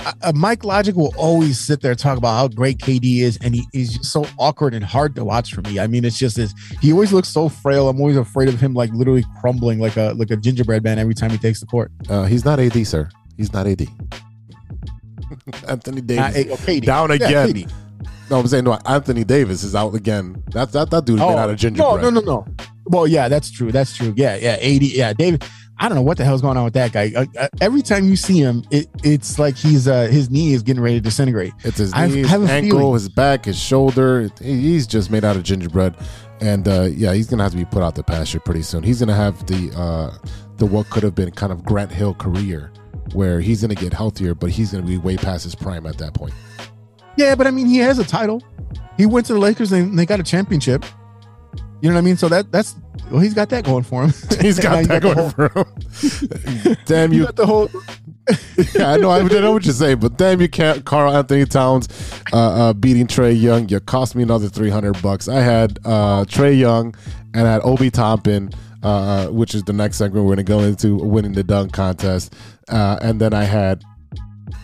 [0.00, 3.54] uh, Mike Logic will always sit there and talk about how great KD is, and
[3.54, 5.78] he is so awkward and hard to watch for me.
[5.78, 6.54] I mean, it's just this.
[6.80, 7.88] He always looks so frail.
[7.88, 11.14] I'm always afraid of him, like literally crumbling like a like a gingerbread man every
[11.14, 11.90] time he takes the court.
[12.08, 13.08] Uh, he's not AD, sir.
[13.36, 13.82] He's not AD.
[15.68, 16.84] Anthony Davis eh, oh, KD.
[16.84, 17.48] down Yeah, again.
[17.48, 17.72] KD.
[18.30, 18.78] No, I'm saying no.
[18.86, 20.42] Anthony Davis is out again.
[20.52, 21.86] That that that dude's made out of gingerbread.
[21.86, 22.46] Oh, No, no, no, no.
[22.86, 23.70] Well, yeah, that's true.
[23.70, 24.12] That's true.
[24.16, 24.56] Yeah, yeah.
[24.58, 24.86] 80.
[24.86, 25.44] Yeah, David.
[25.78, 27.12] I don't know what the hell's going on with that guy.
[27.16, 30.62] Uh, uh, every time you see him, it, it's like he's uh, his knee is
[30.62, 31.52] getting ready to disintegrate.
[31.64, 34.30] It's his knee, his ankle, feeling- his back, his shoulder.
[34.40, 35.96] He's just made out of gingerbread,
[36.40, 38.82] and uh, yeah, he's gonna have to be put out the pasture pretty soon.
[38.84, 40.16] He's gonna have the uh,
[40.58, 42.72] the what could have been kind of Grant Hill career,
[43.12, 46.14] where he's gonna get healthier, but he's gonna be way past his prime at that
[46.14, 46.34] point.
[47.16, 48.40] Yeah, but I mean, he has a title.
[48.96, 50.84] He went to the Lakers and they got a championship.
[51.82, 52.16] You know what I mean?
[52.16, 52.76] So that that's
[53.10, 54.12] well, he's got that going for him.
[54.40, 55.48] He's got that the going whole- for
[56.70, 56.76] him.
[56.86, 57.32] Damn you you!
[57.32, 57.68] the whole
[58.74, 59.10] yeah, I know.
[59.10, 60.84] I know what you're saying, but damn, you can't.
[60.84, 61.88] Karl-Anthony Towns
[62.32, 63.68] uh, uh, beating Trae Young.
[63.68, 65.28] You cost me another three hundred bucks.
[65.28, 66.94] I had uh, Trae Young
[67.34, 68.50] and I had Obi Toppin,
[68.84, 72.32] uh, which is the next segment we're going to go into, winning the dunk contest,
[72.68, 73.82] uh, and then I had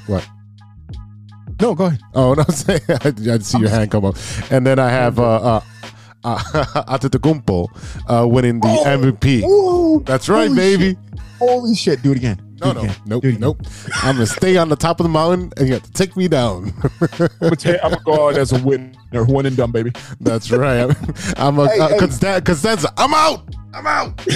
[0.06, 0.26] what?
[1.60, 2.00] No, go ahead.
[2.14, 4.16] Oh no, I'm saying I, I see your hand come up,
[4.52, 5.18] and then I have
[6.24, 7.68] uh, uh, Antetokounmpo
[8.08, 9.42] uh, winning the MVP.
[9.44, 10.84] Ooh, That's right, holy baby.
[10.90, 10.98] shit.
[11.38, 12.02] Holy shit!
[12.02, 12.42] Do it again.
[12.60, 13.40] No, no, nope, Do it again.
[13.40, 13.60] nope.
[14.02, 16.26] I'm gonna stay on the top of the mountain, and you have to take me
[16.26, 16.72] down.
[17.40, 19.92] I'm gonna, I'm go out as a winner, one and done, baby.
[20.20, 20.94] That's right.
[21.36, 22.40] I'm a Hey, uh, hey.
[22.40, 22.92] Costanza.
[22.96, 23.54] I'm out.
[23.72, 24.20] I'm out.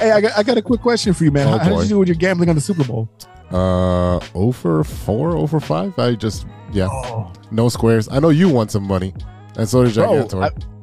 [0.00, 1.46] hey, I got, I got a quick question for you, man.
[1.48, 3.10] Oh, how, how did you do with your gambling on the Super Bowl?
[3.50, 5.96] Uh, over four, over five.
[5.98, 8.08] I just yeah, Oh, no squares.
[8.10, 9.12] I know you want some money,
[9.56, 10.44] and so did Bro, Gigantor.
[10.44, 10.76] I-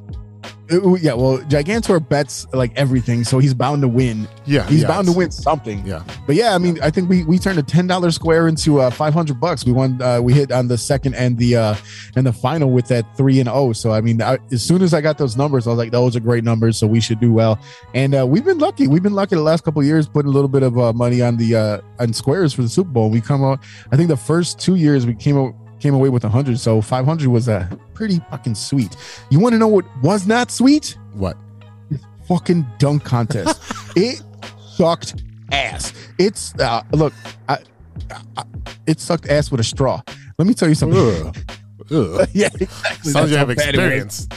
[0.72, 4.28] yeah, well, Gigantor bets like everything, so he's bound to win.
[4.46, 5.86] yeah, He's yeah, bound to win something.
[5.86, 8.80] Yeah, But yeah, I mean, I think we we turned a ten dollar square into
[8.80, 9.66] uh, five hundred bucks.
[9.66, 10.02] We won.
[10.02, 11.76] Uh, we hit on the second and the uh,
[12.16, 13.74] and the final with that three and oh.
[13.74, 16.16] So I mean, I, as soon as I got those numbers, I was like, those
[16.16, 16.78] are great numbers.
[16.78, 17.60] So we should do well.
[17.94, 18.88] And uh, we've been lucky.
[18.88, 21.22] We've been lucky the last couple of years, putting a little bit of uh, money
[21.22, 23.10] on the uh, on squares for the Super Bowl.
[23.10, 23.60] We come out.
[23.92, 25.54] I think the first two years we came out
[25.84, 26.58] came away with hundred.
[26.60, 28.96] So five hundred was uh, pretty fucking sweet.
[29.30, 30.98] You want to know what was not sweet?
[31.14, 31.38] what?
[32.28, 33.62] fucking dunk contest.
[33.98, 34.24] it
[34.76, 35.94] sucked ass.
[36.18, 37.14] It's uh, look,
[37.50, 37.58] I,
[38.38, 38.44] I,
[38.88, 40.02] it sucked ass with a straw.
[40.38, 40.98] Let me tell you something.
[40.98, 41.38] Ugh.
[41.92, 42.30] Ugh.
[42.34, 43.12] yeah, exactly.
[43.12, 43.86] Sounds you have how bad it was.
[43.86, 44.28] experience.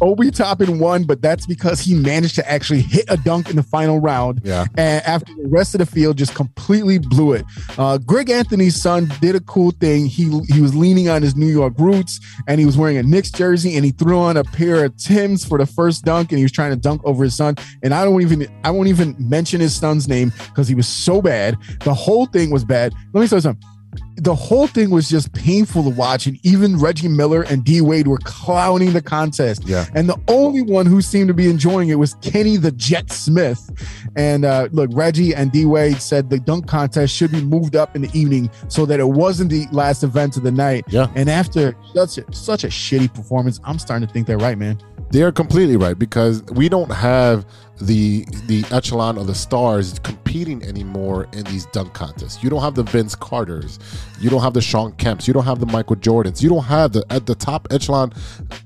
[0.00, 3.62] Obi Toppin won, but that's because he managed to actually hit a dunk in the
[3.62, 4.40] final round.
[4.44, 4.66] Yeah.
[4.76, 7.44] And after the rest of the field just completely blew it.
[7.78, 10.06] Uh, Greg Anthony's son did a cool thing.
[10.06, 13.30] He he was leaning on his New York roots, and he was wearing a Knicks
[13.30, 16.44] jersey, and he threw on a pair of Tims for the first dunk, and he
[16.44, 17.56] was trying to dunk over his son.
[17.82, 21.20] And I don't even I won't even mention his son's name because he was so
[21.22, 21.56] bad.
[21.80, 22.92] The whole thing was bad.
[23.12, 23.68] Let me tell you something
[24.16, 28.06] the whole thing was just painful to watch, and even Reggie Miller and D Wade
[28.06, 29.64] were clowning the contest.
[29.64, 29.86] Yeah.
[29.94, 33.70] And the only one who seemed to be enjoying it was Kenny the Jet Smith.
[34.16, 37.96] And uh, look, Reggie and D Wade said the dunk contest should be moved up
[37.96, 40.84] in the evening so that it wasn't the last event of the night.
[40.88, 41.08] Yeah.
[41.14, 44.78] And after such a, such a shitty performance, I'm starting to think they're right, man.
[45.14, 47.46] They are completely right because we don't have
[47.80, 52.42] the the echelon of the stars competing anymore in these dunk contests.
[52.42, 53.78] You don't have the Vince Carters,
[54.20, 56.94] you don't have the Sean Kemps, you don't have the Michael Jordans, you don't have
[56.94, 58.12] the at the top echelon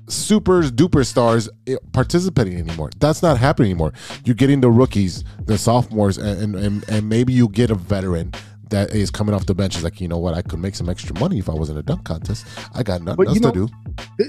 [0.07, 2.89] supers duper stars eh, participating anymore.
[2.97, 3.93] That's not happening anymore.
[4.25, 8.33] You're getting the rookies, the sophomores, and, and, and maybe you get a veteran.
[8.69, 10.35] That is coming off the bench is like, you know what?
[10.35, 12.45] I could make some extra money if I was in a dunk contest.
[12.75, 13.69] I got nothing But else you to do.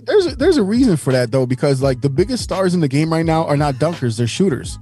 [0.06, 2.88] There's a, there's a reason for that though, because like the biggest stars in the
[2.88, 4.78] game right now are not dunkers, they're shooters.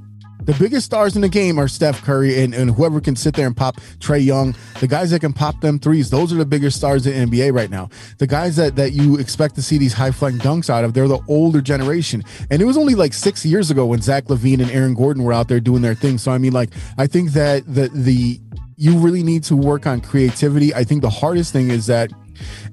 [0.49, 3.47] The biggest stars in the game are Steph Curry and, and whoever can sit there
[3.47, 4.55] and pop Trae Young.
[4.81, 7.68] The guys that can pop them threes, those are the biggest stars in NBA right
[7.68, 7.90] now.
[8.16, 11.07] The guys that that you expect to see these high flying dunks out of, they're
[11.07, 12.23] the older generation.
[12.51, 15.35] And it was only like six years ago when Zach LaVine and Aaron Gordon were
[15.35, 16.16] out there doing their thing.
[16.16, 18.40] So I mean, like I think that the the
[18.79, 20.73] you really need to work on creativity.
[20.73, 22.12] I think the hardest thing is that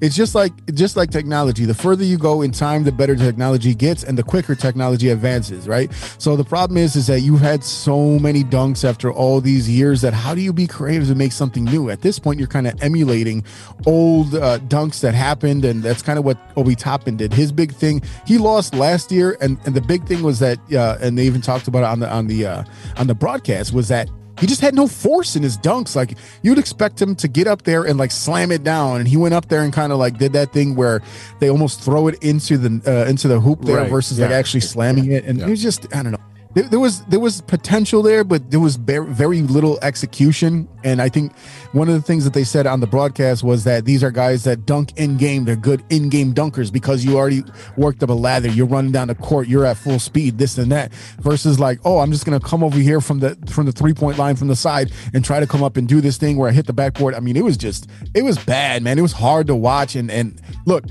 [0.02, 1.66] it's just like just like technology.
[1.66, 5.68] The further you go in time the better technology gets and the quicker technology advances
[5.68, 5.92] right?
[6.20, 10.02] So the problem is is that you've had so many dunks after all these years
[10.02, 11.90] that how do you be creative to make something new?
[11.90, 13.44] At this point you're kind of emulating
[13.88, 17.34] old uh, dunks that happened and that's kind of what obi toppin did.
[17.34, 21.00] His big thing he lost last year and and the big thing was that uh,
[21.02, 22.64] and they even talked about it on the on the uh,
[22.98, 24.08] on the broadcast was that
[24.40, 25.96] he just had no force in his dunks.
[25.96, 29.18] Like you'd expect him to get up there and like slam it down, and he
[29.18, 31.02] went up there and kind of like did that thing where
[31.40, 34.62] they almost throw it into the uh, into the hoop there Right, versus like actually
[34.62, 35.26] slamming it.
[35.26, 35.48] And Yeah.
[35.48, 36.18] it was just I don't know.
[36.56, 40.70] There, there was there was potential there, but there was very, very little execution.
[40.86, 41.36] And I think
[41.74, 44.46] one of the things that they said on the broadcast was that these are guys
[44.46, 45.44] that dunk in game.
[45.44, 47.44] They're good in game dunkers because you already
[47.76, 48.48] worked up a lather.
[48.48, 49.50] You're running down the court.
[49.50, 50.38] You're at full speed.
[50.38, 50.94] This and that.
[51.20, 54.18] Versus like, oh, I'm just gonna come over here from the from the three point
[54.18, 56.54] line from the side and try to come up and do this thing where I
[56.54, 57.16] hit the backboard.
[57.16, 58.98] I mean, it was just it was bad, man.
[58.98, 59.98] It was hard to watch.
[59.98, 60.86] And and look,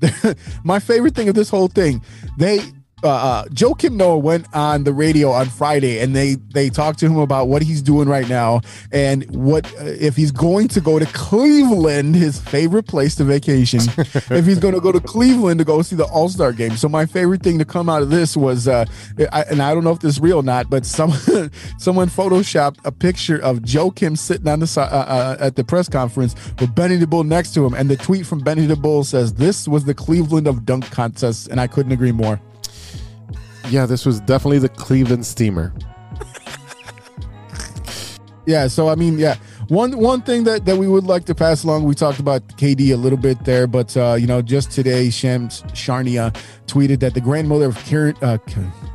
[0.64, 2.02] my favorite thing of this whole thing,
[2.38, 2.60] they
[3.02, 7.06] uh, uh, Joakim Noah went on the radio on Friday, and they they talked to
[7.06, 8.60] him about what he's doing right now,
[8.92, 13.80] and what uh, if he's going to go to Cleveland, his favorite place to vacation.
[13.98, 16.76] if he's going to go to Cleveland to go see the All Star game.
[16.76, 18.84] So my favorite thing to come out of this was, uh,
[19.32, 21.20] I, and I don't know if this is real or not, but someone
[21.78, 25.88] someone photoshopped a picture of Joe Kim sitting on the uh, uh, at the press
[25.88, 29.02] conference with Benny the Bull next to him, and the tweet from Benny the Bull
[29.02, 32.40] says, "This was the Cleveland of dunk contests," and I couldn't agree more.
[33.70, 35.72] Yeah, this was definitely the Cleveland Steamer.
[38.44, 39.36] Yeah, so I mean, yeah,
[39.68, 42.92] one one thing that, that we would like to pass along, we talked about KD
[42.92, 46.34] a little bit there, but uh, you know, just today, Shams Charania
[46.66, 48.38] tweeted that the grandmother of Karen, uh,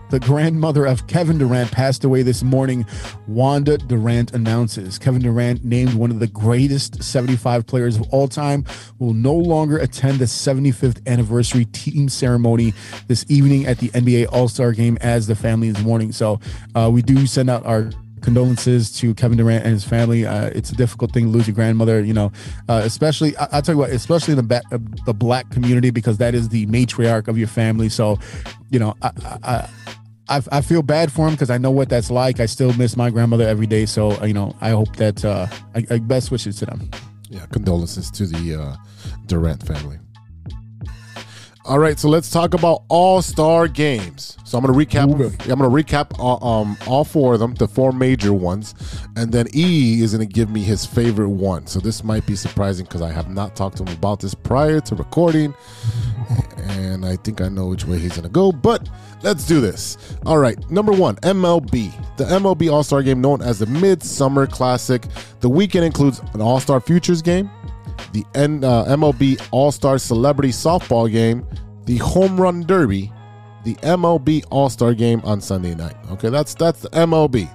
[0.10, 2.86] the grandmother of Kevin Durant passed away this morning.
[3.28, 8.66] Wanda Durant announces Kevin Durant, named one of the greatest 75 players of all time,
[9.00, 12.74] will no longer attend the 75th anniversary team ceremony
[13.08, 16.12] this evening at the NBA All Star Game as the family is mourning.
[16.12, 16.40] So
[16.76, 17.92] uh, we do send out our
[18.22, 20.26] condolences to Kevin Durant and his family.
[20.26, 22.32] Uh, it's a difficult thing to lose your grandmother, you know,
[22.70, 25.90] uh, especially I, will tell you what, especially in the ba- uh, the black community
[25.90, 27.90] because that is the matriarch of your family.
[27.90, 28.20] So,
[28.70, 29.12] you know, I
[29.44, 29.70] I,
[30.30, 32.40] I, I feel bad for him because I know what that's like.
[32.40, 33.86] I still miss my grandmother every day.
[33.86, 36.90] So, you know, I hope that uh, I, I best wishes to them.
[37.30, 38.76] Yeah, condolences to the uh,
[39.26, 40.00] Durant family.
[41.68, 44.38] All right, so let's talk about All Star games.
[44.46, 45.04] So I'm gonna recap.
[45.52, 48.74] I'm gonna recap all, um, all four of them, the four major ones,
[49.18, 51.68] and then E is gonna give me his favorite one.
[51.68, 54.80] So this might be surprising because I have not talked to him about this prior
[54.80, 55.54] to recording,
[56.58, 58.54] and I think I know which way he's gonna go.
[58.54, 58.88] But
[59.22, 59.98] let's do this.
[60.26, 61.92] All right, number one, MLB.
[62.16, 65.04] The MLB All Star Game, known as the Midsummer Classic.
[65.42, 67.52] The weekend includes an All Star Futures game,
[68.14, 71.46] the N, uh, MLB All Star Celebrity Softball Game,
[71.86, 73.12] the Home Run Derby,
[73.64, 75.96] the MLB All Star Game on Sunday night.
[76.12, 77.50] Okay, that's that's the MLB.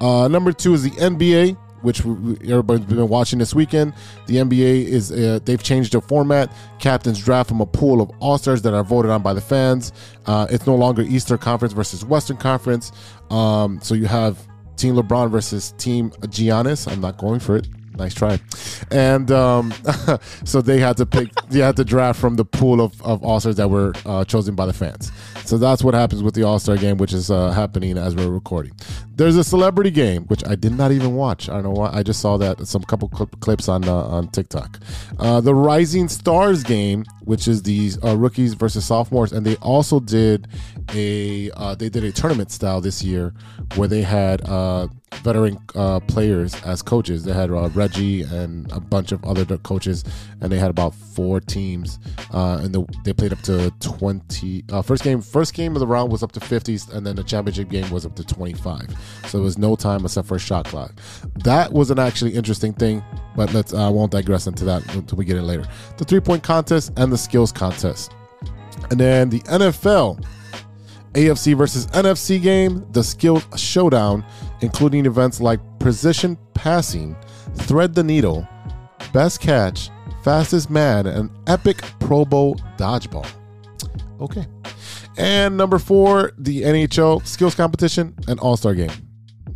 [0.00, 3.94] Uh, number two is the NBA, which everybody's been watching this weekend.
[4.26, 6.52] The NBA is uh, they've changed their format.
[6.78, 9.92] Captains draft from a pool of All Stars that are voted on by the fans.
[10.26, 12.92] Uh, it's no longer Eastern Conference versus Western Conference.
[13.30, 14.38] Um, so you have
[14.76, 16.90] Team LeBron versus Team Giannis.
[16.90, 17.68] I'm not going for it.
[17.96, 18.38] Nice try.
[18.90, 19.72] And um,
[20.44, 23.38] so they had to pick, they had to draft from the pool of, of All
[23.40, 25.12] Stars that were uh, chosen by the fans.
[25.44, 28.30] So that's what happens with the All Star game, which is uh, happening as we're
[28.30, 28.72] recording.
[29.16, 31.48] There's a celebrity game, which I did not even watch.
[31.48, 31.90] I don't know why.
[31.92, 34.80] I just saw that some couple clips on uh, on TikTok.
[35.18, 40.00] Uh, the Rising Stars game, which is these uh, rookies versus sophomores, and they also
[40.00, 40.48] did
[40.94, 43.32] a uh, they did a tournament style this year
[43.76, 44.40] where they had
[45.22, 47.24] veteran uh, players as coaches.
[47.24, 50.04] They had uh, Reggie and a bunch of other coaches,
[50.40, 51.98] and they had about four teams.
[52.32, 54.64] Uh, and the, they played up to twenty.
[54.70, 57.24] Uh, first game, first game of the round was up to 50s, and then the
[57.24, 58.88] championship game was up to twenty-five.
[59.26, 60.94] So it was no time except for a shot clock.
[61.44, 63.02] That was an actually interesting thing,
[63.36, 65.64] but let's I won't digress into that until we get in later.
[65.96, 68.12] The three-point contest and the skills contest,
[68.90, 70.24] and then the NFL.
[71.14, 74.24] AFC versus NFC game, the skill showdown,
[74.62, 77.14] including events like precision passing,
[77.54, 78.48] thread the needle,
[79.12, 79.90] best catch,
[80.24, 83.26] fastest man, and epic Pro Bowl dodgeball.
[84.20, 84.44] Okay.
[85.16, 88.90] And number four, the NHL skills competition and All Star game.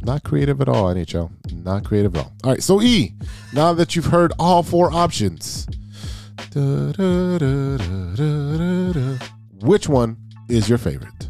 [0.01, 1.31] Not creative at all, NHL.
[1.65, 2.33] Not creative at all.
[2.45, 3.15] All right, so E,
[3.53, 5.67] now that you've heard all four options,
[9.61, 10.17] which one
[10.49, 11.29] is your favorite?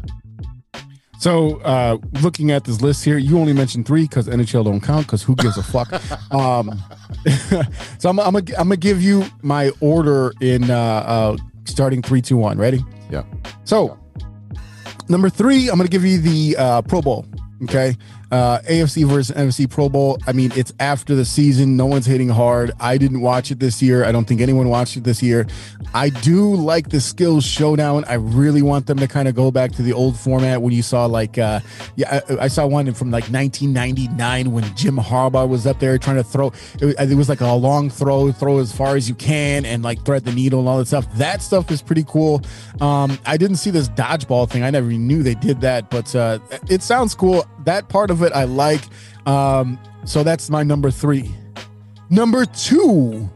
[1.19, 5.05] So, uh, looking at this list here, you only mentioned three because NHL don't count
[5.05, 5.91] because who gives a fuck?
[6.33, 6.81] um,
[7.99, 12.21] so I'm, I'm gonna I'm gonna give you my order in uh, uh, starting three,
[12.21, 12.57] two, one.
[12.57, 12.85] Ready?
[13.11, 13.23] Yeah.
[13.65, 13.99] So,
[15.09, 17.25] number three, I'm gonna give you the uh, Pro Bowl.
[17.63, 17.97] Okay.
[18.31, 20.19] Uh, AFC versus NFC Pro Bowl.
[20.27, 21.75] I mean, it's after the season.
[21.75, 22.71] No one's hitting hard.
[22.79, 24.05] I didn't watch it this year.
[24.05, 25.47] I don't think anyone watched it this year.
[25.93, 28.05] I do like the skills showdown.
[28.05, 30.83] I really want them to kind of go back to the old format when you
[30.83, 31.59] saw like, uh,
[31.95, 36.17] yeah, I, I saw one from like 1999 when Jim Harbaugh was up there trying
[36.17, 36.51] to throw.
[36.79, 40.05] It, it was like a long throw, throw as far as you can, and like
[40.05, 41.11] thread the needle and all that stuff.
[41.15, 42.43] That stuff is pretty cool.
[42.79, 44.63] Um, I didn't see this dodgeball thing.
[44.63, 47.45] I never knew they did that, but uh, it sounds cool.
[47.65, 48.81] That part of it I like.
[49.25, 51.31] Um, so that's my number three.
[52.09, 53.29] Number two,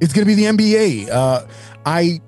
[0.00, 1.08] it's going to be the NBA.
[1.10, 1.46] Uh,
[1.84, 2.20] I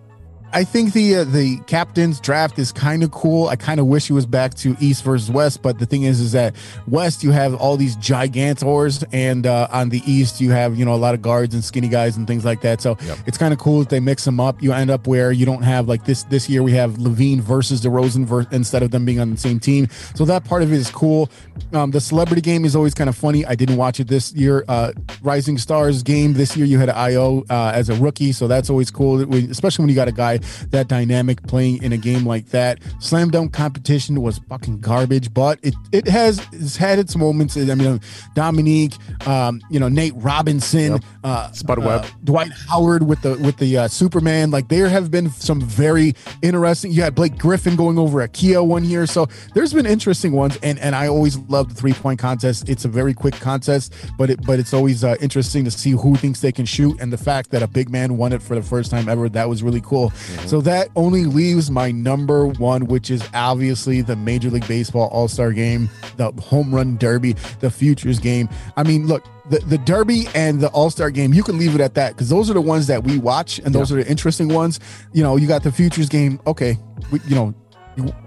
[0.52, 3.48] I think the uh, the captain's draft is kind of cool.
[3.48, 6.20] I kind of wish it was back to East versus West, but the thing is,
[6.20, 6.54] is that
[6.86, 10.94] West you have all these gigantors, and uh, on the East you have you know
[10.94, 12.80] a lot of guards and skinny guys and things like that.
[12.80, 13.18] So yep.
[13.26, 14.62] it's kind of cool that they mix them up.
[14.62, 17.80] You end up where you don't have like this this year we have LaVine versus
[17.82, 19.88] DeRozan ver- instead of them being on the same team.
[20.14, 21.28] So that part of it is cool.
[21.72, 23.44] Um, the celebrity game is always kind of funny.
[23.44, 24.64] I didn't watch it this year.
[24.68, 24.92] Uh,
[25.22, 28.90] Rising Stars game this year you had Ayo uh, as a rookie, so that's always
[28.90, 30.35] cool, especially when you got a guy
[30.70, 32.78] that dynamic playing in a game like that.
[33.00, 37.56] Slam dunk competition was fucking garbage, but it it has it's had its moments.
[37.56, 38.00] I mean,
[38.34, 38.94] Dominique,
[39.26, 41.04] um, you know, Nate Robinson, Yep.
[41.24, 44.50] uh, Spud uh, Dwight Howard with the with the uh, Superman.
[44.50, 46.92] Like there have been some very interesting.
[46.92, 50.58] You had Blake Griffin going over at Kia one year, so there's been interesting ones.
[50.62, 52.68] And and I always love the three point contest.
[52.68, 56.16] It's a very quick contest, but it but it's always uh, interesting to see who
[56.16, 57.00] thinks they can shoot.
[57.00, 59.48] And the fact that a big man won it for the first time ever, that
[59.48, 60.12] was really cool.
[60.46, 65.28] So that only leaves my number one, which is obviously the Major League Baseball All
[65.28, 68.48] Star Game, the Home Run Derby, the Futures Game.
[68.76, 71.80] I mean, look, the, the Derby and the All Star Game, you can leave it
[71.80, 74.48] at that because those are the ones that we watch and those are the interesting
[74.48, 74.80] ones.
[75.12, 76.40] You know, you got the Futures Game.
[76.46, 76.78] Okay,
[77.10, 77.54] we, you know,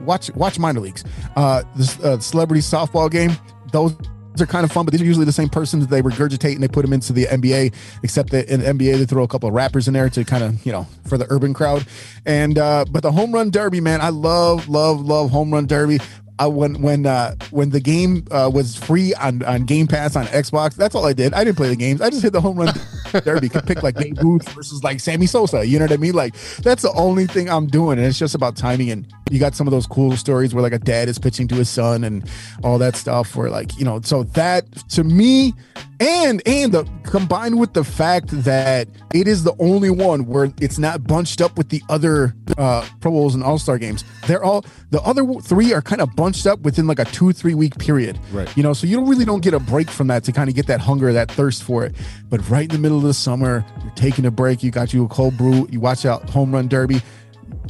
[0.01, 1.03] watch watch minor leagues.
[1.35, 3.31] Uh, the uh, celebrity softball game.
[3.71, 3.95] Those
[4.41, 6.63] are kind of fun, but these are usually the same persons that they regurgitate and
[6.63, 7.73] they put them into the NBA.
[8.03, 10.43] Except that in the NBA they throw a couple of rappers in there to kind
[10.43, 11.85] of you know for the urban crowd.
[12.25, 15.99] And uh, but the home run derby, man, I love love love home run derby.
[16.39, 20.25] I, when when uh, when the game uh, was free on, on Game Pass on
[20.27, 21.33] Xbox, that's all I did.
[21.33, 22.01] I didn't play the games.
[22.01, 22.73] I just hit the home run
[23.25, 23.49] derby.
[23.49, 25.65] Could pick like Babe Ruth versus like Sammy Sosa.
[25.65, 26.13] You know what I mean?
[26.13, 26.33] Like
[26.63, 28.89] that's the only thing I'm doing, and it's just about timing.
[28.89, 31.55] And you got some of those cool stories where like a dad is pitching to
[31.55, 32.27] his son and
[32.63, 33.35] all that stuff.
[33.35, 35.53] Where like you know, so that to me,
[35.99, 40.77] and and the combined with the fact that it is the only one where it's
[40.77, 44.03] not bunched up with the other uh, Pro Bowls and All Star games.
[44.27, 47.53] They're all the other three are kind of bunched up within like a two three
[47.53, 48.19] week period.
[48.31, 48.55] Right.
[48.55, 50.55] You know, so you don't really don't get a break from that to kind of
[50.55, 51.95] get that hunger, that thirst for it.
[52.29, 54.63] But right in the middle of the summer, you're taking a break.
[54.63, 55.67] You got you a cold brew.
[55.69, 57.01] You watch out home run derby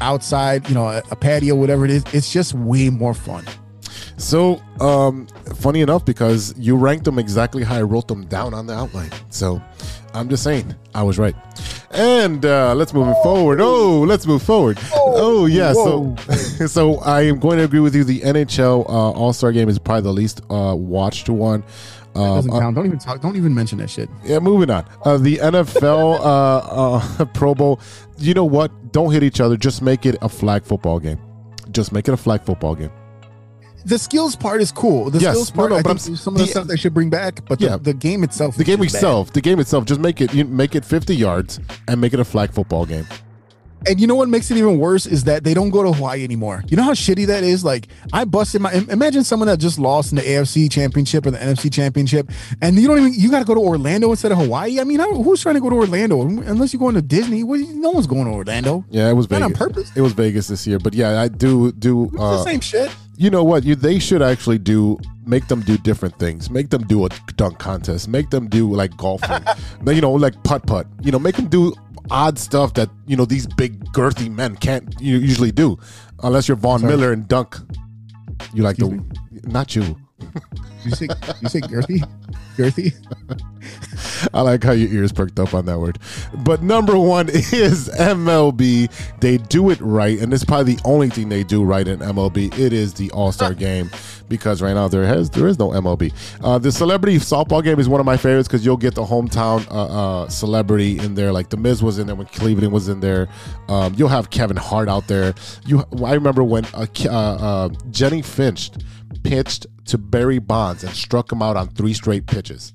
[0.02, 0.68] outside.
[0.70, 2.04] You know, a, a patio, whatever it is.
[2.14, 3.46] It's just way more fun.
[4.18, 8.68] So, um, funny enough, because you ranked them exactly how I wrote them down on
[8.68, 9.12] the outline.
[9.30, 9.62] So,
[10.14, 11.36] I'm just saying, I was right.
[11.92, 13.60] And uh, let's move it forward.
[13.62, 14.78] Oh, let's move forward.
[14.96, 15.74] Oh, yeah.
[15.74, 16.16] So,
[16.68, 18.04] so I am going to agree with you.
[18.04, 21.64] The NHL uh, All Star Game is probably the least uh, watched one.
[22.16, 22.76] Um, Doesn't uh, count.
[22.76, 23.22] Don't even talk.
[23.22, 24.10] Don't even mention that shit.
[24.24, 24.86] yeah, moving on.
[25.06, 27.80] Uh, the NFL uh, uh, Pro Bowl.
[28.18, 28.92] You know what?
[28.92, 29.58] Don't hit each other.
[29.58, 31.20] Just make it a flag football game.
[31.72, 32.92] Just make it a flag football game.
[33.86, 35.10] The skills part is cool.
[35.10, 36.94] The Yes, skills part, no, I but think some of the the- stuff they should
[36.94, 37.42] bring back.
[37.48, 37.78] But Yeah.
[37.78, 38.98] the, the game itself, The game just bad.
[39.00, 42.20] itself, the game itself, just make it you make it 50 yards and make it
[42.20, 43.06] a flag football game.
[43.88, 46.26] And you know what makes it even worse is that they don't go to Hawaii
[46.26, 46.66] anymore.
[46.68, 47.64] You know how shitty that is?
[47.64, 51.38] Like I busted my imagine someone that just lost in the AFC championship or the
[51.38, 52.30] NFC championship
[52.62, 54.82] and you don't even you got to go to Orlando instead of Hawaii.
[54.82, 57.44] I mean, who's trying to go to Orlando unless you're going to Disney?
[57.46, 58.84] What, no one's going to Orlando.
[58.90, 59.62] Yeah, it was Not Vegas.
[59.62, 59.92] on purpose.
[59.96, 62.04] It was Vegas this year, but yeah, I do do.
[62.12, 62.92] It's Uh, the same shit.
[63.20, 63.66] You know what?
[63.66, 66.50] You they should actually do make them do different things.
[66.50, 68.08] Make them do a dunk contest.
[68.08, 69.44] Make them do like golfing.
[69.86, 70.88] you know, like putt putt.
[71.02, 71.74] You know, make them do
[72.10, 75.78] odd stuff that you know these big girthy men can't you usually do,
[76.24, 77.58] unless you're Von Miller and dunk.
[78.54, 79.02] You like Excuse
[79.44, 79.98] the not you.
[80.86, 81.10] You say
[81.42, 82.02] you say girthy,
[82.56, 82.96] girthy.
[84.34, 86.00] I like how your ears perked up on that word.
[86.34, 88.92] But number one is MLB.
[89.20, 92.58] They do it right, and it's probably the only thing they do right in MLB.
[92.58, 93.90] It is the All Star Game
[94.30, 96.14] because right now there has there is no MLB.
[96.42, 99.70] Uh, the celebrity softball game is one of my favorites because you'll get the hometown
[99.72, 101.32] uh, uh, celebrity in there.
[101.32, 103.28] Like the Miz was in there when Cleveland was in there.
[103.68, 105.34] Um, you'll have Kevin Hart out there.
[105.66, 108.72] You, I remember when uh, uh, uh, Jennie Finch
[109.24, 112.74] pitched to Barry Bonds and struck him out on three straight pitches.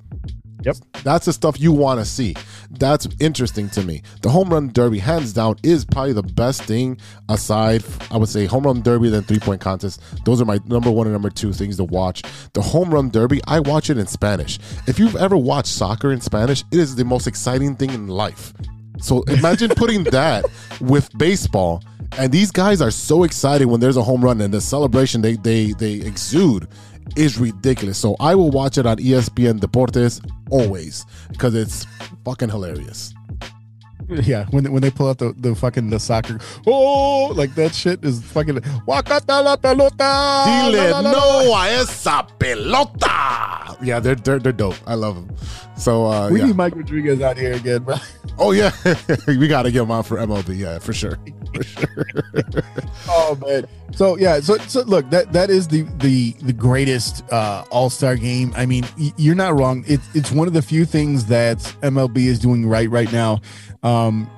[0.64, 0.76] Yep.
[1.02, 2.34] That's the stuff you want to see.
[2.70, 4.02] That's interesting to me.
[4.22, 6.98] The home run derby, hands down, is probably the best thing
[7.28, 10.00] aside, I would say, home run derby, then three point contest.
[10.24, 12.22] Those are my number one and number two things to watch.
[12.54, 14.58] The home run derby, I watch it in Spanish.
[14.86, 18.52] If you've ever watched soccer in Spanish, it is the most exciting thing in life.
[18.98, 20.44] So imagine putting that
[20.80, 21.82] with baseball.
[22.16, 25.34] And these guys are so excited when there's a home run and the celebration they
[25.34, 26.68] they they exude
[27.16, 27.98] is ridiculous.
[27.98, 31.86] So I will watch it on ESPN Deportes always because it's
[32.24, 33.14] fucking hilarious.
[34.22, 38.04] Yeah, when when they pull out the, the fucking the soccer, oh, like that shit
[38.04, 38.56] is fucking.
[38.86, 40.44] Wakata la pelota.
[40.44, 41.12] Dile la, la, la, la.
[41.12, 43.78] no a esa pelota.
[43.82, 44.76] Yeah, they're they're, they're dope.
[44.86, 45.34] I love them.
[45.78, 46.46] So uh, We yeah.
[46.48, 47.96] need Mike Rodriguez out here again, bro.
[48.38, 48.72] Oh yeah,
[49.26, 50.58] we got to get him on for MLB.
[50.58, 51.18] Yeah, for sure.
[53.06, 53.66] Oh man.
[53.92, 54.40] So yeah.
[54.40, 58.52] So so look, that that is the the the greatest uh, All Star game.
[58.56, 58.84] I mean,
[59.16, 59.84] you're not wrong.
[59.86, 63.40] It's it's one of the few things that MLB is doing right right now.
[63.82, 64.30] Um,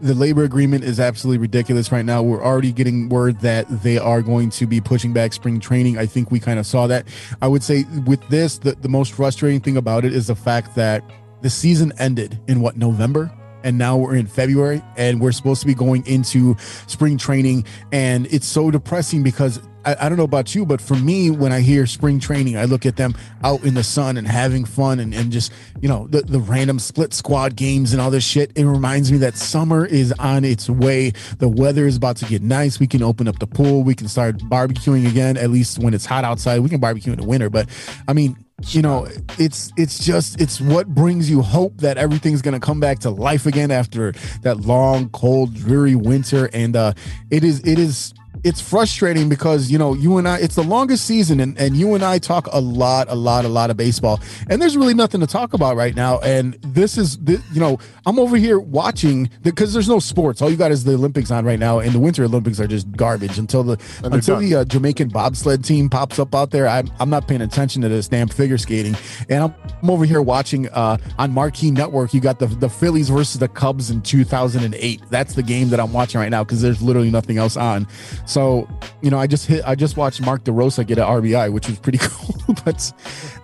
[0.00, 2.22] the labor agreement is absolutely ridiculous right now.
[2.22, 5.96] We're already getting word that they are going to be pushing back spring training.
[5.96, 7.06] I think we kind of saw that.
[7.40, 10.74] I would say with this, the, the most frustrating thing about it is the fact
[10.74, 11.04] that
[11.40, 13.30] the season ended in what November.
[13.64, 16.56] And now we're in February and we're supposed to be going into
[16.86, 20.94] spring training and it's so depressing because I, I don't know about you, but for
[20.94, 24.26] me, when I hear spring training, I look at them out in the sun and
[24.26, 28.10] having fun and, and just, you know, the, the random split squad games and all
[28.10, 28.52] this shit.
[28.56, 31.12] It reminds me that summer is on its way.
[31.38, 32.78] The weather is about to get nice.
[32.78, 33.82] We can open up the pool.
[33.82, 36.60] We can start barbecuing again, at least when it's hot outside.
[36.60, 37.50] We can barbecue in the winter.
[37.50, 37.68] But
[38.06, 38.36] I mean,
[38.68, 39.06] you know
[39.38, 43.10] it's it's just it's what brings you hope that everything's going to come back to
[43.10, 46.48] life again after that long cold dreary winter.
[46.52, 46.94] And uh
[47.30, 48.14] it is it is
[48.44, 51.94] it's frustrating because you know you and I it's the longest season and, and you
[51.94, 54.20] and I talk a lot a lot a lot of baseball.
[54.48, 56.18] And there's really nothing to talk about right now.
[56.20, 60.42] And this is the, you know I'm over here watching because there's no sports.
[60.42, 61.78] All you got is the Olympics on right now.
[61.78, 63.72] And the Winter Olympics are just garbage until the
[64.02, 64.44] until done.
[64.44, 66.68] the uh, Jamaican bobsled team pops up out there.
[66.68, 68.96] I'm, I'm not paying attention to this damn figure skating.
[69.28, 73.08] And I'm, I'm over here watching uh, on Marquee Network you got the the Phillies
[73.08, 76.82] versus the Cubs in 2008 that's the game that I'm watching right now because there's
[76.82, 77.86] literally nothing else on
[78.24, 78.68] so
[79.00, 81.78] you know I just hit I just watched Mark DeRosa get an RBI which was
[81.78, 82.92] pretty cool but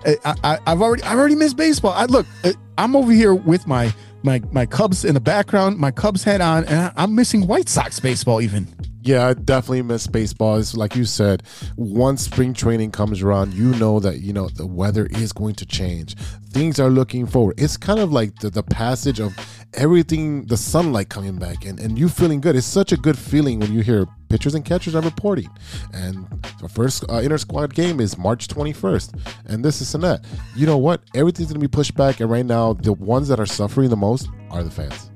[0.04, 1.92] I, I, I've already I've already missed baseball.
[1.92, 5.90] I look uh, I'm over here with my my my Cubs in the background my
[5.90, 8.66] Cubs hat on and I, I'm missing White Sox baseball even
[9.02, 10.56] Yeah, I definitely miss baseball.
[10.56, 11.44] It's like you said,
[11.76, 15.66] once spring training comes around, you know that you know the weather is going to
[15.66, 16.16] change.
[16.50, 17.54] Things are looking forward.
[17.58, 19.34] It's kind of like the, the passage of
[19.74, 22.56] everything, the sunlight coming back, and, and you feeling good.
[22.56, 25.48] It's such a good feeling when you hear pitchers and catchers are reporting.
[25.92, 26.26] And
[26.60, 30.24] the first uh, inter squad game is March 21st, and this is that.
[30.56, 31.02] You know what?
[31.14, 33.96] Everything's going to be pushed back, and right now, the ones that are suffering the
[33.96, 35.10] most are the fans.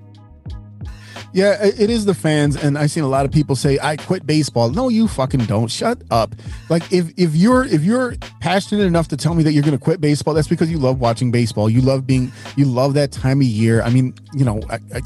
[1.32, 4.26] Yeah, it is the fans, and I've seen a lot of people say, "I quit
[4.26, 5.70] baseball." No, you fucking don't.
[5.70, 6.34] Shut up.
[6.68, 9.82] Like if if you're if you're passionate enough to tell me that you're going to
[9.82, 11.70] quit baseball, that's because you love watching baseball.
[11.70, 13.82] You love being you love that time of year.
[13.82, 15.00] I mean, you know, I, I,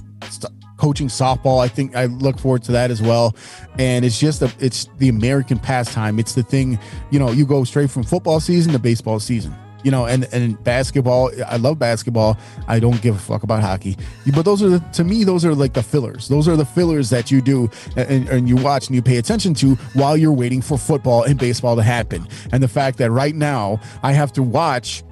[0.79, 3.37] coaching softball, I think I look forward to that as well.
[3.79, 6.19] And it's just a it's the American pastime.
[6.19, 6.79] It's the thing.
[7.11, 10.63] You know, you go straight from football season to baseball season you know, and and
[10.65, 11.31] basketball.
[11.47, 12.37] I love basketball.
[12.69, 13.97] I don't give a fuck about hockey.
[14.35, 16.29] But those are the, to me, those are like the fillers.
[16.29, 19.55] Those are the fillers that you do and, and you watch and you pay attention
[19.55, 22.27] to while you're waiting for football and baseball to happen.
[22.53, 25.03] And the fact that right now I have to watch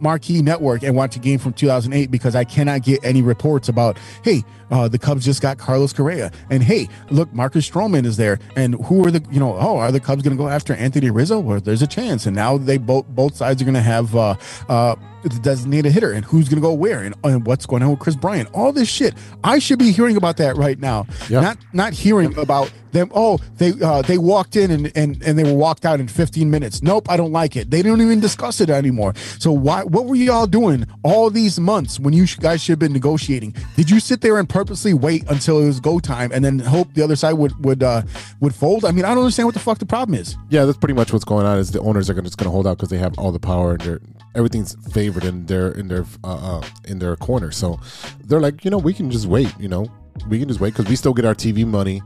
[0.00, 3.98] Marquee Network and watch a game from 2008 because I cannot get any reports about,
[4.22, 8.38] hey, uh, the Cubs just got Carlos Correa, and hey, look, Marcus Stroman is there,
[8.56, 11.08] and who are the, you know, oh, are the Cubs going to go after Anthony
[11.10, 11.38] Rizzo?
[11.38, 14.34] Well, there's a chance, and now they both both sides are going to have uh,
[14.68, 17.90] uh, the designated hitter, and who's going to go where, and, and what's going on
[17.90, 19.14] with Kris Bryant, all this shit.
[19.44, 21.42] I should be hearing about that right now, Yep.
[21.42, 23.10] not not hearing about them.
[23.14, 26.50] Oh, they uh, they walked in and, and and they were walked out in 15
[26.50, 26.82] minutes.
[26.82, 27.70] Nope, I don't like it.
[27.70, 29.14] They don't even discuss it anymore.
[29.38, 29.84] So why?
[29.84, 33.54] What were y'all doing all these months when you guys should have been negotiating?
[33.76, 36.92] Did you sit there and purposely wait until it was go time and then hope
[36.94, 38.02] the other side would would uh,
[38.40, 38.84] would fold?
[38.84, 40.36] I mean, I don't understand what the fuck the problem is.
[40.50, 41.58] Yeah, that's pretty much what's going on.
[41.58, 43.38] Is the owners are gonna, just going to hold out because they have all the
[43.38, 44.00] power and they're
[44.36, 47.50] everything's favored in their in their uh, uh, in their corner.
[47.50, 47.80] So
[48.24, 49.52] they're like, you know, we can just wait.
[49.58, 49.90] You know,
[50.28, 52.02] we can just wait because we still get our TV money,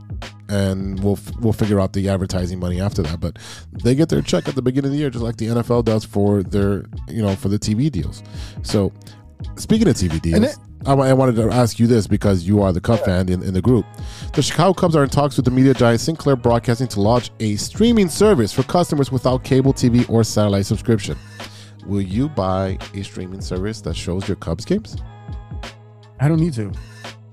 [0.51, 3.19] and we'll f- we'll figure out the advertising money after that.
[3.19, 3.39] But
[3.71, 6.03] they get their check at the beginning of the year, just like the NFL does
[6.05, 8.21] for their you know for the TV deals.
[8.61, 8.91] So
[9.55, 10.43] speaking of TV deals.
[10.43, 13.43] It- I I wanted to ask you this because you are the Cub fan in,
[13.43, 13.85] in the group.
[14.33, 17.55] The Chicago Cubs are in talks with the media giant Sinclair Broadcasting to launch a
[17.57, 21.15] streaming service for customers without cable TV or satellite subscription.
[21.85, 24.95] Will you buy a streaming service that shows your Cubs games?
[26.19, 26.71] I don't need to.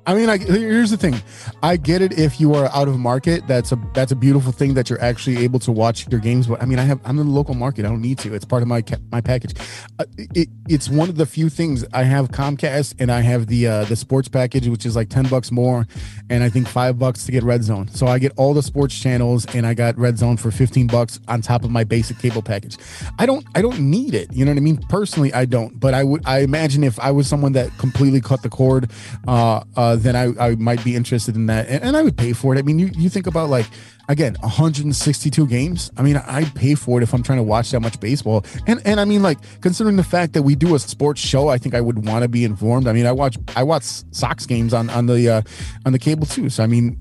[0.08, 1.20] I mean, like here's the thing.
[1.62, 3.46] I get it if you are out of market.
[3.46, 6.46] That's a that's a beautiful thing that you're actually able to watch your games.
[6.46, 7.84] But I mean, I have I'm in the local market.
[7.84, 8.32] I don't need to.
[8.32, 8.82] It's part of my
[9.12, 9.54] my package.
[9.98, 13.66] Uh, it, it's one of the few things I have Comcast and I have the
[13.66, 15.86] uh, the sports package, which is like ten bucks more,
[16.30, 17.88] and I think five bucks to get Red Zone.
[17.88, 21.20] So I get all the sports channels, and I got Red Zone for fifteen bucks
[21.28, 22.78] on top of my basic cable package.
[23.18, 24.32] I don't I don't need it.
[24.32, 24.78] You know what I mean?
[24.88, 25.78] Personally, I don't.
[25.78, 28.90] But I would I imagine if I was someone that completely cut the cord,
[29.26, 32.32] uh, uh, then I, I might be interested in that, and, and I would pay
[32.32, 32.58] for it.
[32.58, 33.66] I mean, you you think about like
[34.08, 35.90] again 162 games.
[35.96, 38.80] I mean, I'd pay for it if I'm trying to watch that much baseball, and
[38.84, 41.74] and I mean like considering the fact that we do a sports show, I think
[41.74, 42.86] I would want to be informed.
[42.86, 45.42] I mean, I watch I watch Sox games on on the uh,
[45.86, 46.50] on the cable too.
[46.50, 47.00] So I mean.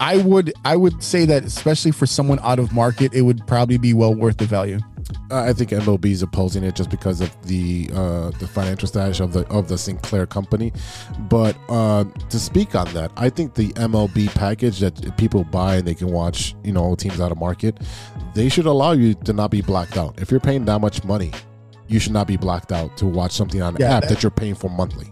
[0.00, 3.78] I would I would say that especially for someone out of market, it would probably
[3.78, 4.78] be well worth the value.
[5.30, 9.20] Uh, I think MLB is opposing it just because of the uh, the financial status
[9.20, 10.72] of the of the Sinclair company.
[11.28, 15.86] But uh, to speak on that, I think the MLB package that people buy and
[15.86, 17.78] they can watch, you know, teams out of market,
[18.34, 20.20] they should allow you to not be blacked out.
[20.20, 21.32] If you're paying that much money,
[21.88, 24.22] you should not be blacked out to watch something on an Yeah, app that- that
[24.22, 25.08] you're paying for monthly.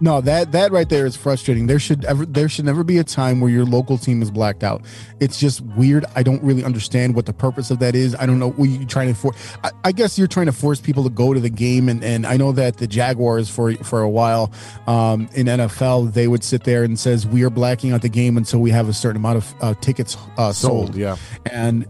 [0.00, 1.66] No, that that right there is frustrating.
[1.66, 4.62] There should ever there should never be a time where your local team is blacked
[4.62, 4.82] out.
[5.20, 6.04] It's just weird.
[6.14, 8.14] I don't really understand what the purpose of that is.
[8.14, 8.50] I don't know.
[8.50, 9.36] What you trying to force?
[9.64, 12.26] I, I guess you're trying to force people to go to the game, and and
[12.26, 14.52] I know that the Jaguars for for a while
[14.86, 18.36] um, in NFL they would sit there and says we are blacking out the game
[18.36, 20.88] until we have a certain amount of uh, tickets uh, sold.
[20.88, 21.16] Sold, yeah.
[21.50, 21.86] and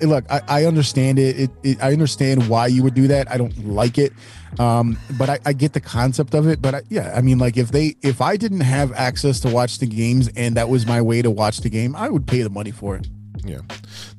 [0.00, 1.38] look, I, I understand it.
[1.38, 1.82] It, it.
[1.82, 3.30] I understand why you would do that.
[3.30, 4.12] I don't like it,
[4.58, 6.60] um, but I, I get the concept of it.
[6.62, 9.78] But I, yeah, I mean, like if they, if I didn't have access to watch
[9.78, 12.50] the games and that was my way to watch the game, I would pay the
[12.50, 13.06] money for it.
[13.44, 13.60] Yeah,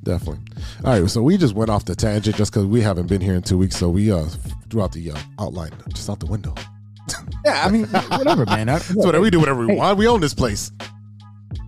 [0.03, 0.39] definitely.
[0.83, 3.33] All right, so we just went off the tangent just because we haven't been here
[3.36, 4.25] in two weeks, so we uh
[4.69, 6.53] threw out the uh, outline just out the window.
[7.43, 8.69] Yeah, I mean, whatever, man.
[8.69, 9.79] I, So whatever we do whatever we Hey.
[9.79, 9.97] want.
[9.97, 10.71] We own this place.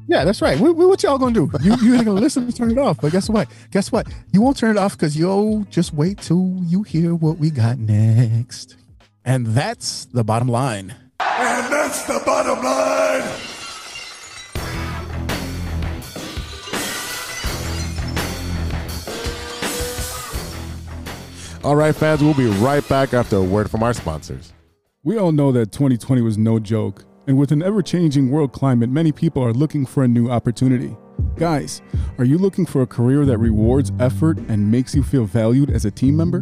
[0.08, 0.58] Yeah, that's right.
[0.58, 1.52] What, what y'all gonna do?
[1.62, 3.02] You you ain't gonna listen to turn it off.
[3.02, 3.50] But guess what?
[3.72, 4.08] Guess what?
[4.32, 7.78] You won't turn it off because you'll just wait till you hear what we got
[7.78, 8.78] next.
[9.26, 10.96] And that's the bottom line.
[11.20, 13.24] And that's the bottom line.
[21.64, 24.54] All right, fans, we'll be right back after a word from our sponsors.
[25.04, 28.90] We all know that 2020 was no joke, and with an ever changing world climate,
[28.90, 30.96] many people are looking for a new opportunity.
[31.36, 31.82] Guys,
[32.18, 35.84] are you looking for a career that rewards effort and makes you feel valued as
[35.84, 36.42] a team member?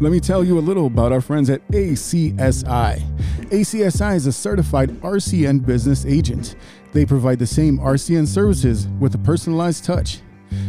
[0.00, 3.02] Let me tell you a little about our friends at ACSI.
[3.48, 6.56] ACSI is a certified RCN business agent.
[6.92, 10.20] They provide the same RCN services with a personalized touch.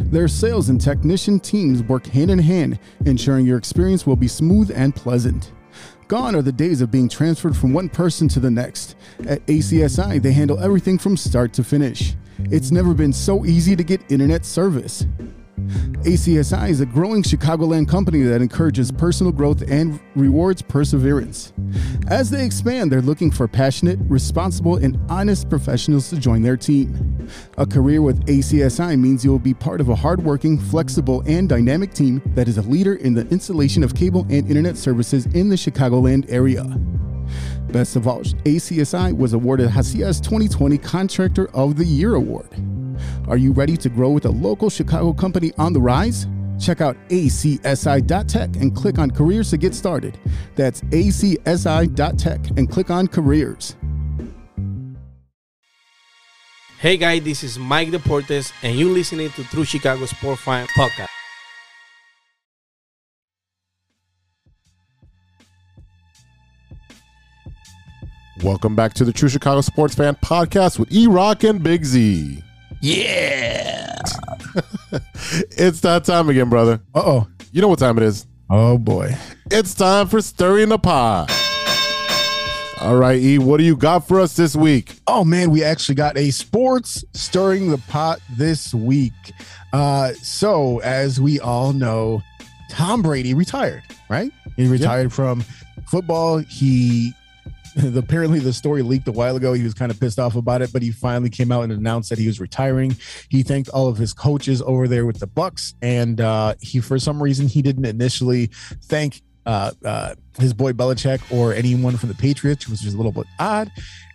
[0.04, 4.72] Their sales and technician teams work hand in hand, ensuring your experience will be smooth
[4.74, 5.52] and pleasant.
[6.10, 8.96] Gone are the days of being transferred from one person to the next.
[9.28, 12.16] At ACSI, they handle everything from start to finish.
[12.46, 15.06] It's never been so easy to get internet service.
[16.04, 21.52] ACSI is a growing Chicagoland company that encourages personal growth and rewards perseverance.
[22.08, 27.28] As they expand, they're looking for passionate, responsible, and honest professionals to join their team.
[27.58, 31.94] A career with ACSI means you will be part of a hardworking, flexible, and dynamic
[31.94, 35.56] team that is a leader in the installation of cable and internet services in the
[35.56, 36.64] Chicagoland area.
[37.72, 42.79] Best of all, ACSI was awarded HACIA's 2020 Contractor of the Year Award.
[43.28, 46.28] Are you ready to grow with a local Chicago company on the rise?
[46.60, 50.20] Check out acsi.tech and click on careers to get started.
[50.56, 53.76] That's acsi.tech and click on careers.
[56.80, 61.08] Hey guys, this is Mike Deportes, and you're listening to True Chicago Sport Fan Podcast.
[68.42, 72.42] Welcome back to the True Chicago Sports Fan Podcast with E Rock and Big Z.
[72.82, 73.98] Yeah.
[75.52, 76.82] It's that time again, brother.
[76.96, 77.28] Uh oh.
[77.52, 78.26] You know what time it is.
[78.50, 79.16] Oh boy.
[79.52, 81.32] It's time for Stirring the Pot.
[82.82, 84.96] All right, E, what do you got for us this week?
[85.06, 89.12] Oh man, we actually got a sports stirring the pot this week.
[89.74, 92.22] Uh, so as we all know,
[92.70, 94.32] Tom Brady retired, right?
[94.56, 95.44] He retired from
[95.88, 96.38] football.
[96.38, 97.14] He
[97.96, 99.54] apparently the story leaked a while ago.
[99.54, 102.10] He was kind of pissed off about it, but he finally came out and announced
[102.10, 102.96] that he was retiring.
[103.30, 107.00] He thanked all of his coaches over there with the Bucs, and uh, he for
[107.00, 108.48] some reason he didn't initially
[108.84, 113.12] thank uh, uh, his boy Belichick or anyone from the Patriots, which was a little
[113.12, 113.72] bit odd.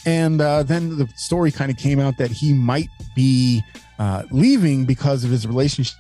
[0.07, 3.63] And uh, then the story kind of came out that he might be
[3.99, 5.97] uh, leaving because of his relationship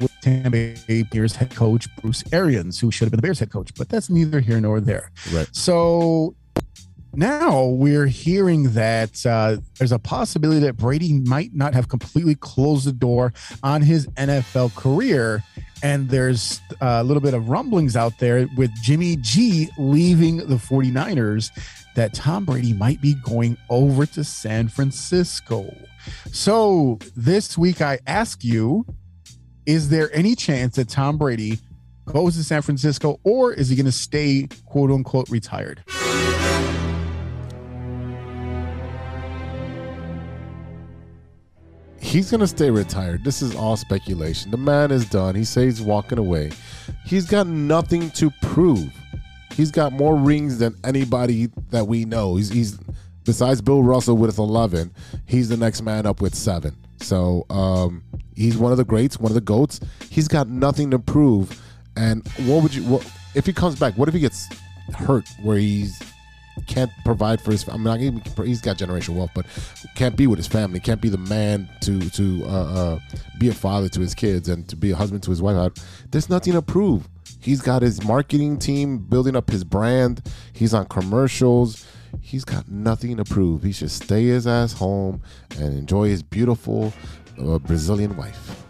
[0.00, 3.50] with Tampa Bay Bears head coach Bruce Arians, who should have been the Bears head
[3.50, 5.10] coach, but that's neither here nor there.
[5.32, 5.48] Right.
[5.52, 6.34] So
[7.14, 12.86] now we're hearing that uh, there's a possibility that Brady might not have completely closed
[12.86, 13.32] the door
[13.62, 15.42] on his NFL career.
[15.82, 20.56] And there's uh, a little bit of rumblings out there with Jimmy G leaving the
[20.56, 21.50] 49ers
[21.96, 25.74] that Tom Brady might be going over to San Francisco.
[26.32, 28.86] So this week, I ask you,
[29.66, 31.58] is there any chance that Tom Brady
[32.06, 35.82] goes to San Francisco or is he going to stay, quote unquote, retired?
[42.00, 43.24] He's going to stay retired.
[43.24, 44.50] This is all speculation.
[44.50, 45.34] The man is done.
[45.34, 46.50] He says he's walking away.
[47.04, 48.90] He's got nothing to prove.
[49.54, 52.36] He's got more rings than anybody that we know.
[52.36, 52.78] He's, he's
[53.24, 54.92] besides Bill Russell with 11,
[55.26, 56.76] he's the next man up with seven.
[57.00, 58.02] So um,
[58.34, 59.80] he's one of the greats, one of the goats.
[60.08, 61.60] He's got nothing to prove.
[61.96, 62.84] And what would you?
[62.84, 64.48] What, if he comes back, what if he gets
[64.94, 66.00] hurt where he's
[66.66, 67.68] can't provide for his.
[67.68, 69.46] I mean, not even, he's got generational wealth, but
[69.94, 70.80] can't be with his family.
[70.80, 72.98] Can't be the man to to uh, uh,
[73.38, 75.56] be a father to his kids and to be a husband to his wife.
[75.56, 75.70] Uh,
[76.10, 77.08] There's nothing to prove.
[77.40, 80.22] He's got his marketing team building up his brand.
[80.52, 81.86] He's on commercials.
[82.20, 83.62] he's got nothing to prove.
[83.62, 85.22] He should stay his ass home
[85.58, 86.92] and enjoy his beautiful
[87.38, 88.64] uh, Brazilian wife.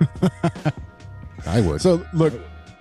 [1.46, 1.80] I would.
[1.80, 2.34] So look,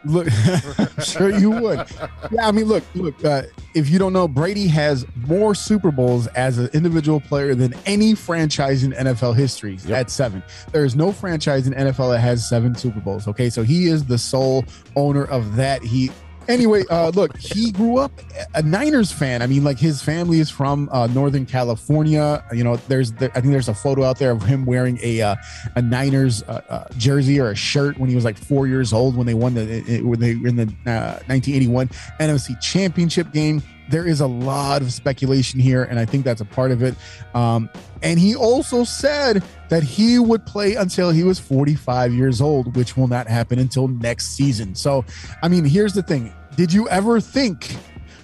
[0.06, 0.28] look,
[1.04, 1.86] sure you would.
[2.32, 3.24] Yeah, I mean, look, look.
[3.24, 3.44] Uh,
[3.76, 8.16] if you don't know, Brady has more Super Bowls as an individual player than any
[8.16, 9.98] franchise in NFL history Yep.
[9.98, 10.44] at seven.
[10.72, 13.28] There is no franchise in NFL that has seven Super Bowls.
[13.28, 15.84] Okay, so he is the sole owner of that.
[15.84, 16.12] He.
[16.50, 18.12] Anyway, uh, look, he grew up
[18.56, 19.44] a Niners fan.
[19.44, 22.44] I mean, like his family is from uh, Northern California.
[22.52, 25.22] You know, there's, there, I think there's a photo out there of him wearing a
[25.22, 25.36] uh,
[25.76, 29.16] a Niners uh, uh, jersey or a shirt when he was like four years old
[29.16, 31.88] when they won the when they in the uh, 1981
[32.20, 33.62] NFC Championship game.
[33.92, 36.96] There is a lot of speculation here, and I think that's a part of it.
[37.34, 37.70] Um,
[38.04, 42.96] and he also said that he would play until he was 45 years old, which
[42.96, 44.76] will not happen until next season.
[44.76, 45.06] So,
[45.42, 47.78] I mean, here's the thing: Did you ever think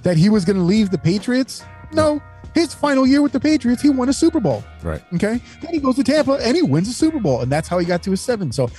[0.04, 1.64] that he was going to leave the Patriots?
[1.94, 2.22] No.
[2.56, 4.64] His final year with the Patriots, he won a Super Bowl.
[4.82, 5.04] right.
[5.14, 5.40] Okay.
[5.62, 7.42] Then he goes to Tampa and he wins a Super Bowl.
[7.42, 8.52] And that's how he got to his seven.
[8.54, 8.70] So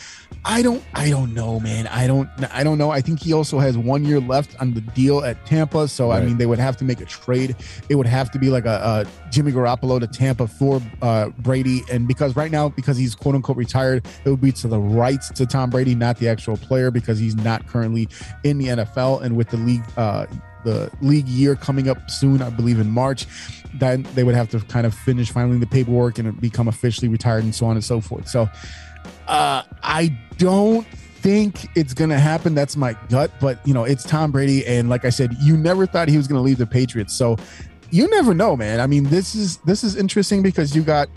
[0.46, 1.86] I don't I don't know, man.
[1.88, 2.90] I don't I don't know.
[2.90, 5.88] I think he also has one year left on the deal at Tampa.
[5.88, 7.54] So I mean they would have to make a trade.
[7.90, 11.82] It would have to be like a, a Jimmy Garoppolo to Tampa for uh Brady.
[11.92, 15.28] And because right now, because he's quote unquote retired, it would be to the rights
[15.30, 18.08] to Tom Brady, not the actual player, because he's not currently
[18.42, 19.20] in the NFL.
[19.22, 20.26] And with the league uh
[20.64, 23.26] the league year coming up soon, I believe in March,
[23.74, 27.44] then they would have to kind of finish filing the paperwork and become officially retired
[27.44, 28.28] and so on and so forth.
[28.28, 28.48] So
[29.28, 32.54] uh, I don't think it's going to happen.
[32.54, 34.66] That's my gut, but you know, it's Tom Brady.
[34.66, 37.14] And like I said, you never thought he was going to leave the Patriots.
[37.14, 37.36] So
[37.90, 38.80] you never know, man.
[38.80, 41.08] I mean, this is, this is interesting because you got,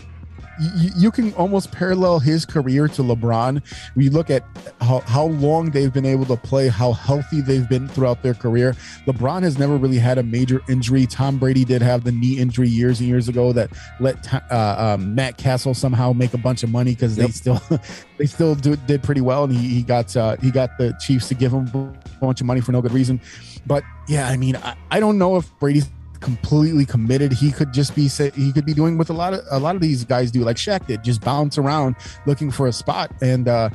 [0.60, 3.62] you, you can almost parallel his career to LeBron.
[3.96, 4.44] We look at
[4.80, 8.74] how, how long they've been able to play, how healthy they've been throughout their career.
[9.06, 11.06] LeBron has never really had a major injury.
[11.06, 15.14] Tom Brady did have the knee injury years and years ago that let uh, um,
[15.14, 17.30] Matt Cassel somehow make a bunch of money because they Yep.
[17.32, 17.62] still
[18.18, 21.28] they still do, did pretty well, and he, he got uh, he got the Chiefs
[21.28, 23.20] to give him a bunch of money for no good reason.
[23.66, 25.88] But yeah, I mean, I, I don't know if Brady's
[26.20, 27.32] completely committed.
[27.32, 29.80] He could just be he could be doing what a lot of a lot of
[29.80, 31.96] these guys do, like Shaq did, just bounce around
[32.26, 33.10] looking for a spot.
[33.22, 33.70] And uh,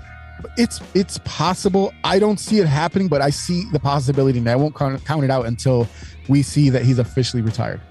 [0.58, 1.94] it's it's possible.
[2.04, 5.24] I don't see it happening, but I see the possibility, and I won't count, count
[5.24, 5.88] it out until
[6.30, 7.82] we see that he's officially retired.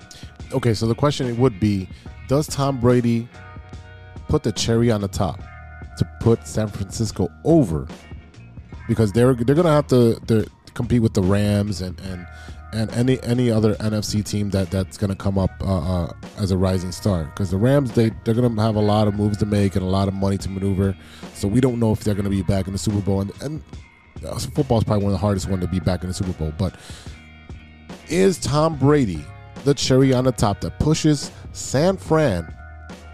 [0.52, 1.88] Okay, so the question would be
[2.28, 3.28] Does Tom Brady
[4.28, 5.40] put the cherry on the top
[5.98, 7.86] to put San Francisco over?
[8.88, 10.44] Because they're they're gonna have to they're,
[10.74, 12.26] compete with the Rams and and
[12.72, 16.56] and any any other NFC team that that's gonna come up uh, uh, as a
[16.56, 17.24] rising star.
[17.24, 19.88] Because the Rams they they're gonna have a lot of moves to make and a
[19.88, 20.96] lot of money to maneuver.
[21.34, 23.20] So we don't know if they're gonna be back in the Super Bowl.
[23.20, 23.62] And, and
[24.26, 26.32] uh, football is probably one of the hardest one to be back in the Super
[26.32, 26.52] Bowl.
[26.58, 26.74] But
[28.08, 29.24] is Tom Brady
[29.64, 32.52] the cherry on the top that pushes San Fran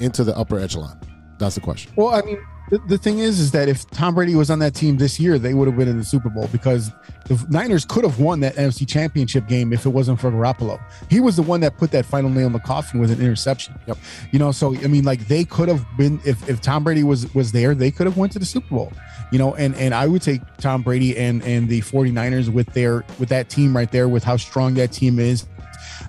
[0.01, 0.99] into the upper echelon?
[1.39, 1.93] That's the question.
[1.97, 2.39] Well, I mean,
[2.71, 5.39] the, the thing is, is that if Tom Brady was on that team this year,
[5.39, 6.93] they would have been in the Super Bowl because
[7.27, 10.81] the Niners could have won that NFC Championship game if it wasn't for Garoppolo.
[11.11, 13.79] He was the one that put that final nail in the coffin with an interception.
[13.87, 13.99] Yep.
[14.31, 17.33] You know, so I mean, like they could have been if if Tom Brady was
[17.35, 18.93] was there, they could have went to the Super Bowl.
[19.33, 23.05] You know, and and I would take Tom Brady and and the 49ers with their
[23.19, 25.47] with that team right there with how strong that team is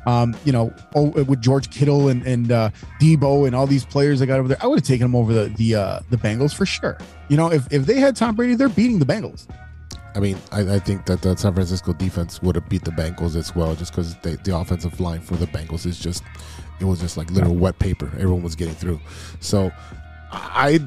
[0.05, 2.69] um, you know, oh, with George Kittle and and uh,
[2.99, 5.33] Debo and all these players they got over there, I would have taken them over
[5.33, 6.97] the the uh, the Bengals for sure.
[7.29, 9.47] You know, if if they had Tom Brady, they're beating the Bengals.
[10.13, 13.35] I mean, I, I think that the San Francisco defense would have beat the Bengals
[13.35, 16.23] as well, just because the offensive line for the Bengals is just,
[16.81, 18.07] it was just like literal wet paper.
[18.15, 18.99] Everyone was getting through.
[19.39, 19.71] So,
[20.33, 20.79] I,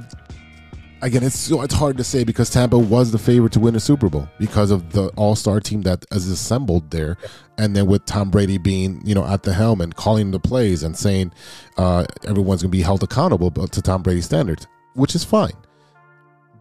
[1.05, 3.81] again, it's so it's hard to say because Tampa was the favorite to win a
[3.81, 7.17] Super Bowl because of the All Star team that is assembled there,
[7.59, 10.83] and then with Tom Brady being you know at the helm and calling the plays
[10.83, 11.33] and saying
[11.77, 15.53] uh, everyone's going to be held accountable to Tom Brady standards, which is fine,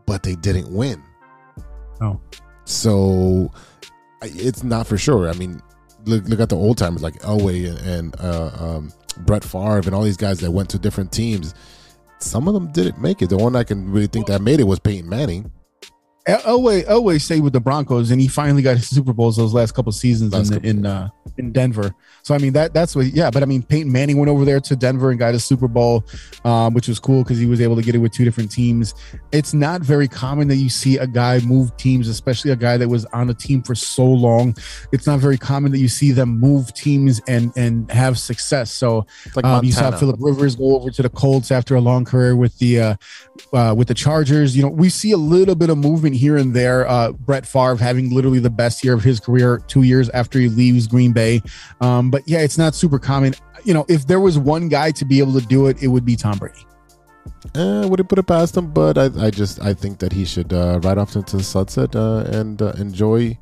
[0.05, 1.01] but they didn't win.
[2.01, 2.19] Oh.
[2.65, 3.51] So
[4.21, 5.29] it's not for sure.
[5.29, 5.61] I mean,
[6.05, 9.95] look look at the old timers like Elway and, and uh, um, Brett Favre and
[9.95, 11.53] all these guys that went to different teams.
[12.23, 13.29] Some of them didn't make it.
[13.29, 15.51] The one I can really think that made it was Peyton Manning.
[16.25, 19.53] El- Elway Elway stayed with the Broncos and he finally got his Super Bowls those
[19.53, 21.93] last couple seasons Last in couple in uh, in Denver.
[22.21, 24.61] So I mean that that's what yeah, but I mean Peyton Manning went over there
[24.61, 26.05] to Denver and got a Super Bowl,
[26.45, 28.93] um, which was cool because he was able to get it with two different teams.
[29.33, 32.87] It's not very common that you see a guy move teams, especially a guy that
[32.87, 34.55] was on a team for so long.
[34.93, 38.71] It's not very common that you see them move teams and and have success.
[38.71, 39.05] So
[39.35, 42.37] like um, you saw Philip Rivers go over to the Colts after a long career
[42.37, 42.95] with the uh,
[43.51, 44.55] uh, with the Chargers.
[44.55, 46.87] You know, we see a little bit of movement point here and there.
[46.87, 50.47] Uh, Brett Favre having literally the best year of his career two years after he
[50.49, 51.41] leaves Green Bay.
[51.81, 53.33] Um, but yeah, it's not super common.
[53.63, 56.05] You know, if there was one guy to be able to do it, it would
[56.05, 56.65] be Tom Brady.
[57.55, 60.25] Uh, would have put it past him, but I, I just I think that he
[60.25, 63.37] should uh, ride off into the sunset uh, and uh, enjoy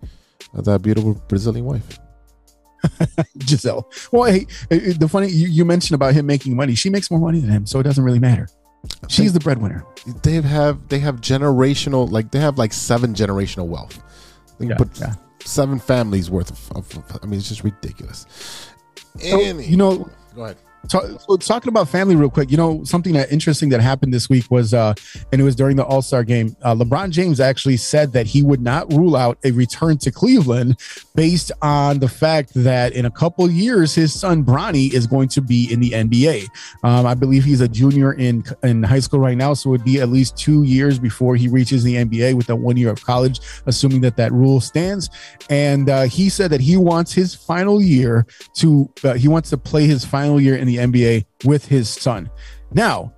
[0.54, 2.00] that beautiful Brazilian wife.
[3.38, 3.90] Gisele.
[4.12, 6.76] Well, hey, uh, the funny you, you mentioned about him making money.
[6.76, 8.48] She makes more money than him, so it doesn't really matter.
[9.08, 9.84] She's the breadwinner.
[10.24, 14.02] They have they have generational like they have like seven generational wealth.
[14.60, 15.16] They Yeah, put yeah.
[15.44, 18.26] seven families worth of, of, of- I mean, it's just ridiculous.
[19.20, 20.58] So, Any- you know, go ahead.
[20.88, 24.30] So, so talking about family real quick, you know, something that interesting that happened this
[24.30, 24.94] week was, uh,
[25.32, 26.56] and it was during the All Star game.
[26.64, 30.78] Uh, LeBron James actually said that he would not rule out a return to Cleveland
[31.16, 35.42] based on the fact that in a couple years his son Bronny is going to
[35.42, 36.48] be in the NBA.
[36.84, 39.84] Um, I believe he's a junior in in high school right now, so it would
[39.84, 43.04] be at least two years before he reaches the NBA with that one year of
[43.06, 45.10] college, assuming that that rule stands.
[45.50, 48.26] And uh, he said that he wants his final year
[48.56, 52.30] to uh, he wants to play his final year in the NBA with his son.
[52.74, 53.14] Now,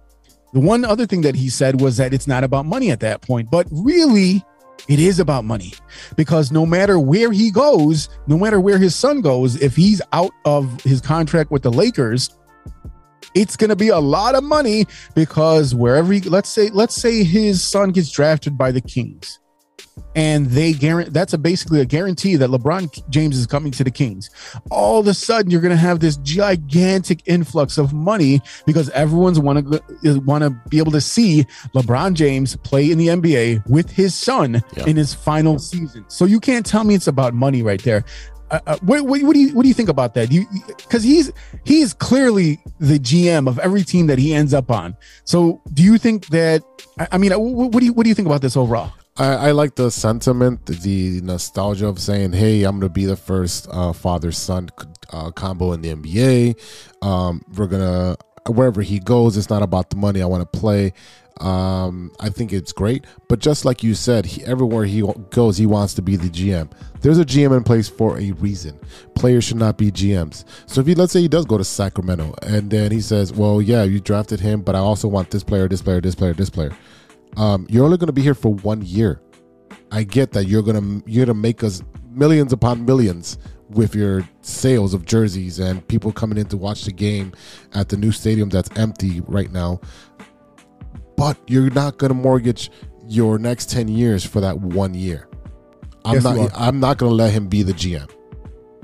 [0.54, 3.22] the one other thing that he said was that it's not about money at that
[3.22, 4.43] point, but really
[4.88, 5.74] it is about money
[6.16, 10.32] because no matter where he goes, no matter where his son goes, if he's out
[10.45, 12.30] of his contract with the Lakers,
[13.34, 14.86] it's going to be a lot of money
[15.16, 19.39] because wherever he, let's say let's say his son gets drafted by the Kings
[20.16, 23.91] and they guarantee that's a basically a guarantee that LeBron James is coming to the
[23.91, 24.30] Kings.
[24.72, 29.39] All of a sudden, you're going to have this gigantic influx of money because everyone's
[29.39, 29.68] want
[30.04, 34.14] to want to be able to see LeBron James play in the NBA with his
[34.16, 34.86] son Yeah.
[34.86, 36.06] in his final season.
[36.08, 38.04] So you can't tell me it's about money right there.
[38.52, 40.32] Uh, uh, what, what, what do you what do you think about that?
[40.32, 40.46] You
[40.78, 41.32] because he's
[41.64, 44.96] he's clearly the GM of every team that he ends up on.
[45.24, 46.62] So do you think that?
[47.00, 48.91] I, I mean, uh, what, what do you what do you think about this overall?
[49.16, 53.68] I, I like the sentiment, the nostalgia of saying, "Hey, I'm gonna be the first
[53.70, 54.70] uh, father son
[55.11, 57.05] uh, combo in the NBA.
[57.05, 60.22] Um, we're gonna wherever he goes, it's not about the money.
[60.22, 60.93] I want to play."
[61.41, 65.66] Um, I think it's great, but just like you said, he, everywhere he goes, he
[65.66, 66.72] wants to be the GM.
[67.01, 68.80] There's a GM in place for a reason.
[69.16, 70.45] Players should not be GMs.
[70.68, 73.61] So if he, let's say, he does go to Sacramento, and then he says, "Well,
[73.61, 76.49] yeah, you drafted him, but I also want this player, this player, this player, this
[76.49, 76.72] player."
[77.38, 79.22] Um, you're only going to be here for one year.
[79.92, 83.38] I get that you're gonna you're gonna make us millions upon millions
[83.70, 87.32] with your sales of jerseys and people coming in to watch the game
[87.74, 89.80] at the new stadium that's empty right now.
[91.16, 92.72] But you're not gonna mortgage
[93.08, 95.28] your next ten years for that one year.
[96.06, 96.52] I'm Yes, not.
[96.56, 98.10] I'm not gonna let him be the GM.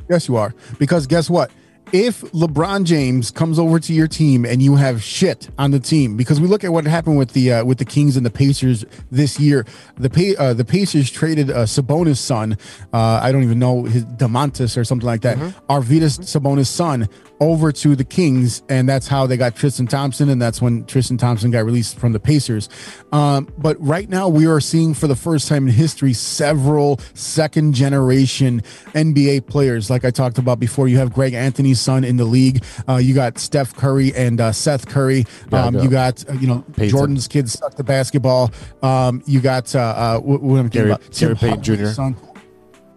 [0.10, 0.54] Yes, you are.
[0.78, 1.50] Because guess what?
[1.92, 6.18] If LeBron James comes over to your team and you have shit on the team,
[6.18, 8.86] because we look at what happened with the uh, with the Kings and the Pacers
[9.10, 9.66] this year,
[9.98, 12.58] the pa- uh, the Pacers traded uh, Sabonis' son,
[12.94, 15.38] uh, I don't even know his Demontis or something like that,
[15.68, 17.10] Arvydas Sabonis' son,
[17.40, 21.18] over to the Kings, and that's how they got Tristan Thompson, and that's when Tristan
[21.18, 22.70] Thompson got released from the Pacers.
[23.12, 27.74] Um, but right now, we are seeing for the first time in history several second
[27.74, 28.62] generation
[28.94, 30.88] NBA players, like I talked about before.
[30.88, 32.64] You have Greg Anthony's son in the league.
[32.88, 35.26] Uh, you got Steph Curry and uh, Seth Curry.
[35.52, 35.82] Um, yeah.
[35.82, 36.90] you got uh, you know Peyton.
[36.90, 38.52] Jordan's kids suck the basketball.
[38.82, 41.12] Um, you got uh, uh, what, what am I talking Gary- about?
[41.12, 41.86] Gary Payton Jr..
[41.88, 42.16] Son.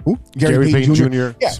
[0.04, 0.18] Who?
[0.36, 1.30] Gary, Payton, Jr.
[1.40, 1.52] Yeah.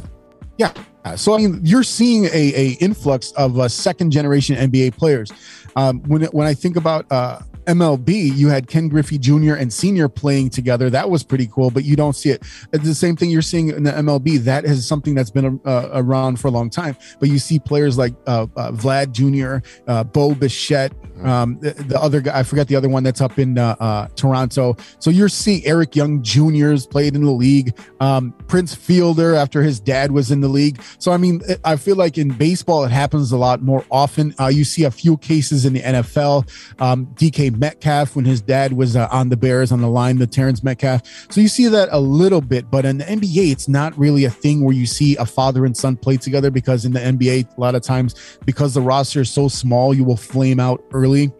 [0.58, 0.72] Yeah.
[1.05, 5.32] Uh, So I mean, you're seeing a, a influx of uh, second generation NBA players.
[5.76, 9.54] Um, when when I think about uh, MLB, you had Ken Griffey Jr.
[9.54, 10.90] and Senior playing together.
[10.90, 12.42] That was pretty cool, but you don't see it.
[12.72, 14.38] It's the same thing you're seeing in the MLB.
[14.38, 16.96] That is something that's been uh, around for a long time.
[17.20, 20.92] But you see players like uh, uh, Vlad Jr., uh, Bo Bichette,
[21.22, 24.08] um, the, the other guy, I forget the other one that's up in uh, uh,
[24.16, 24.76] Toronto.
[24.98, 27.78] So you're seeing Eric Young Jr.'s played in the league.
[28.00, 30.82] Um, Prince Fielder after his dad was in the league.
[30.98, 34.34] So I mean, I feel like in baseball it happens a lot more often.
[34.40, 36.48] Uh, you see a few cases in the NFL.
[36.80, 40.26] Um, DK Metcalf when his dad was uh, on the Bears on the line, the
[40.26, 41.03] Terrence Metcalf.
[41.30, 44.30] So you see that a little bit, but in the NBA it's not really a
[44.30, 47.61] thing where you see a father and son play together because in the NBA a
[47.61, 51.32] lot of times because the roster is so small, you will flame out early.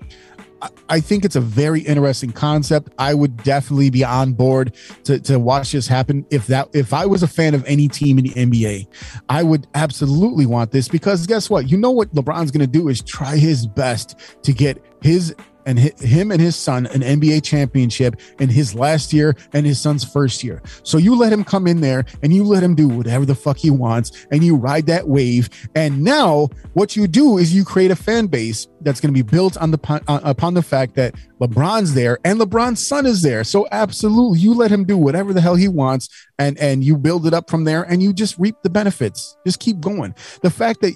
[0.89, 2.93] I- think it's a very interesting concept.
[2.99, 6.25] I would definitely be on board to, to watch this happen.
[6.31, 8.87] If that if I was a fan of any team in the NBA,
[9.29, 11.69] I would absolutely want this because guess what?
[11.69, 15.35] You know what LeBron's gonna do is try his best to get his
[15.67, 19.81] and hi- him and his son an NBA championship in his last year and his
[19.81, 20.63] son's first year.
[20.83, 23.57] So you let him come in there and you let him do whatever the fuck
[23.57, 25.49] he wants and you ride that wave.
[25.75, 29.29] And now what you do is you create a fan base that's going to be
[29.29, 33.45] built on the uh, upon the fact that LeBron's there and LeBron's son is there.
[33.45, 36.09] So absolutely, you let him do whatever the hell he wants,
[36.39, 39.37] and and you build it up from there, and you just reap the benefits.
[39.47, 40.15] Just keep going.
[40.43, 40.95] The fact that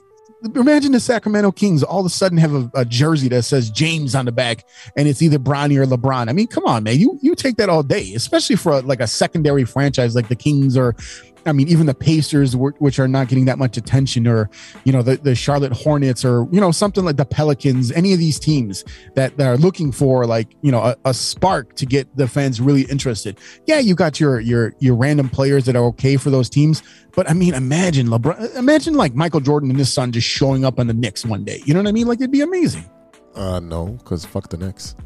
[0.55, 4.15] imagine the Sacramento Kings all of a sudden have a, a jersey that says James
[4.15, 4.65] on the back,
[4.97, 6.29] and it's either Bronny or LeBron.
[6.29, 9.07] I mean, come on, man, you you take that all day, especially for like a
[9.07, 10.95] secondary franchise like the Kings or.
[11.47, 14.51] I mean, even the Pacers, which are not getting that much attention, or
[14.85, 18.19] you know, the, the Charlotte Hornets, or you know, something like the Pelicans, any of
[18.19, 18.85] these teams
[19.15, 22.61] that, that are looking for like you know a, a spark to get the fans
[22.61, 23.39] really interested.
[23.67, 26.83] Yeah, you got your your your random players that are okay for those teams,
[27.15, 30.79] but I mean, imagine LeBron, imagine like Michael Jordan and his son just showing up
[30.79, 31.63] on the Knicks one day.
[31.65, 32.07] You know what I mean?
[32.07, 32.89] Like it'd be amazing.
[33.35, 34.97] Uh, no, because fuck the Knicks.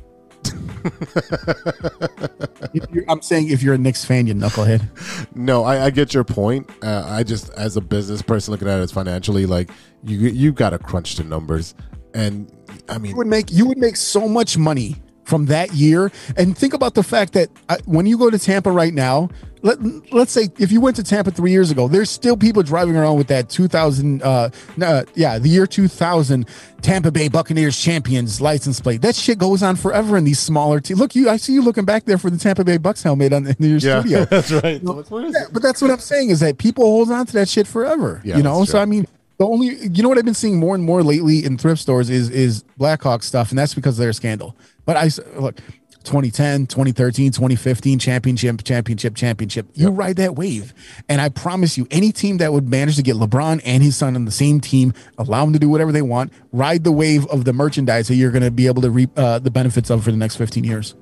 [3.09, 4.87] I'm saying if you're a Knicks fan, you knucklehead.
[5.35, 6.71] No, I, I get your point.
[6.83, 9.71] Uh, I just, as a business person looking at it as financially, like
[10.05, 11.75] you, you got to crunch the numbers,
[12.15, 12.51] and
[12.89, 14.97] I mean, You would make you would make so much money
[15.31, 16.11] from that year.
[16.37, 19.31] And think about the fact that uh, when you go to Tampa right now,
[19.63, 19.79] let,
[20.13, 23.17] let's say if you went to Tampa three years ago, there's still people driving around
[23.17, 24.51] with that 2000, uh,
[24.83, 26.47] uh, yeah, the year 2000
[26.83, 29.03] Tampa Bay Buccaneers champions license plate.
[29.03, 30.99] That shit goes on forever in these smaller teams.
[30.99, 33.47] Look, you, I see you looking back there for the Tampa Bay Bucks helmet on
[33.47, 34.25] in your yeah, studio.
[34.31, 34.83] that's right.
[34.83, 38.21] Yeah, but that's what I'm saying is that people hold on to that shit forever.
[38.25, 38.79] Yeah, you know, so.
[38.79, 39.07] I mean,
[39.41, 42.11] the only you know what I've been seeing more and more lately in thrift stores
[42.11, 44.55] is is Blackhawk stuff, and that's because of their scandal.
[44.91, 45.55] But I look.
[46.03, 49.69] 2010, 2013, 2015 championship, championship, championship.
[49.75, 50.75] You ride that wave.
[51.09, 54.17] And I promise you, any team that would manage to get LeBron and his son
[54.17, 57.45] on the same team, allow them to do whatever they want, ride the wave of
[57.45, 60.11] the merchandise that you're going to be able to reap uh, the benefits of for
[60.11, 60.97] the next 15 years.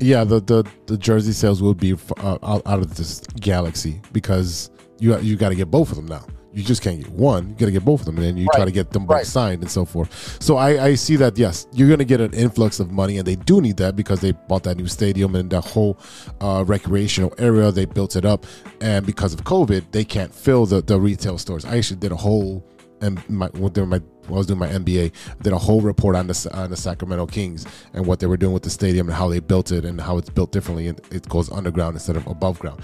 [0.00, 4.68] Yeah, the the, the jersey sales will be uh, out, out of this galaxy because
[4.98, 6.26] you you got to get both of them now.
[6.52, 7.50] You just can't get one.
[7.50, 9.16] You got to get both of them, and then you try to get them both
[9.16, 9.26] Right.
[9.26, 10.42] signed and so forth.
[10.42, 13.26] So I, I see that yes, you're going to get an influx of money, and
[13.26, 15.98] they do need that because they bought that new stadium and the whole
[16.40, 17.70] uh, recreational area.
[17.70, 18.46] They built it up,
[18.80, 21.64] and because of COVID, they can't fill the, the retail stores.
[21.64, 22.64] I actually did a whole
[23.00, 26.16] and my when during my I was doing my MBA, I did a whole report
[26.16, 29.16] on the on the Sacramento Kings and what they were doing with the stadium and
[29.16, 32.26] how they built it and how it's built differently and it goes underground instead of
[32.26, 32.80] above ground.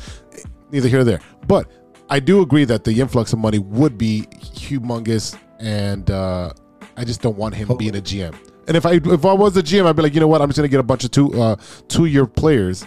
[0.70, 1.68] Neither here nor there, but
[2.10, 6.52] I do agree that the influx of money would be humongous, and uh,
[6.96, 8.34] I just don't want him being a GM.
[8.68, 10.48] And if I if I was a GM, I'd be like, you know what, I'm
[10.48, 11.56] just gonna get a bunch of two uh,
[11.88, 12.84] two year players,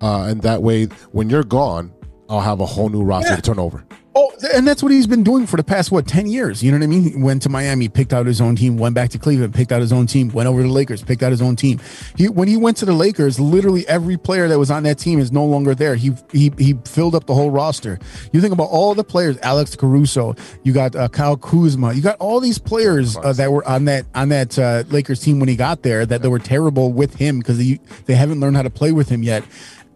[0.00, 1.92] uh, and that way when you're gone,
[2.28, 3.36] I'll have a whole new roster Yeah.
[3.36, 3.84] to turn over.
[4.14, 6.62] Oh, and that's what he's been doing for the past what ten years.
[6.62, 7.02] You know what I mean?
[7.02, 9.80] He went to Miami, picked out his own team, went back to Cleveland, picked out
[9.80, 11.80] his own team, went over to the Lakers, picked out his own team.
[12.16, 15.18] He when he went to the Lakers, literally every player that was on that team
[15.18, 15.94] is no longer there.
[15.94, 17.98] He he he filled up the whole roster.
[18.32, 22.16] You think about all the players: Alex Caruso, you got uh, Kyle Kuzma, you got
[22.18, 25.56] all these players uh, that were on that on that uh, Lakers team when he
[25.56, 28.70] got there that they were terrible with him because they they haven't learned how to
[28.70, 29.42] play with him yet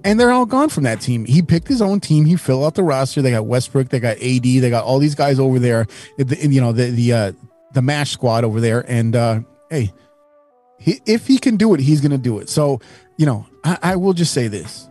[0.04, 1.24] and they're all gone from that team.
[1.24, 2.24] He picked his own team.
[2.24, 3.22] He filled out the roster.
[3.22, 3.88] They got Westbrook.
[3.88, 4.42] They got AD.
[4.42, 5.86] They got all these guys over there.
[6.16, 7.32] You know the the uh,
[7.72, 8.84] the Mash squad over there.
[8.88, 9.40] And uh,
[9.70, 9.92] hey,
[10.78, 12.48] he, if he can do it, he's gonna do it.
[12.48, 12.80] So
[13.16, 14.88] you know, I, I will just say this.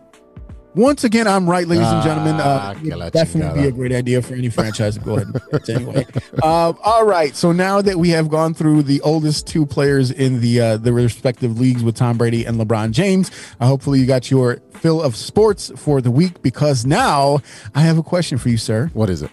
[0.76, 2.36] Once again, I'm right, ladies and gentlemen.
[2.38, 5.56] Ah, Uh, que definitely be a great idea for any franchise go ahead and do
[5.56, 6.06] it anyway.
[6.42, 7.34] Um, all right.
[7.34, 10.92] So now that we have gone through the oldest two players in the uh, the
[10.92, 15.16] respective leagues with Tom Brady and LeBron James, uh, hopefully you got your fill of
[15.16, 16.42] sports for the week.
[16.42, 17.40] Because now
[17.74, 18.90] I have a question for you, sir.
[18.92, 19.30] What is it?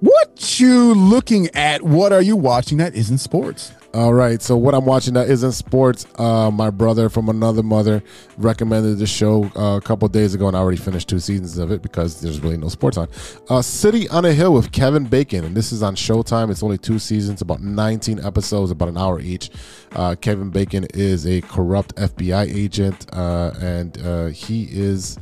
[0.00, 1.80] What you looking at?
[1.80, 3.72] What are you watching that isn't sports?
[3.94, 4.42] All right.
[4.42, 6.04] So what I'm watching that isn't sports.
[6.18, 8.02] Uh, my brother from another mother
[8.36, 11.70] recommended the show uh, a couple days ago, and I already finished two seasons of
[11.70, 13.08] it because there's really no sports on.
[13.48, 16.50] Uh, City on a Hill with Kevin Bacon, and this is on Showtime.
[16.50, 19.50] It's only two seasons, about 19 episodes, about an hour each.
[19.92, 25.18] Uh, Kevin Bacon is a corrupt FBI agent, uh, and uh, he is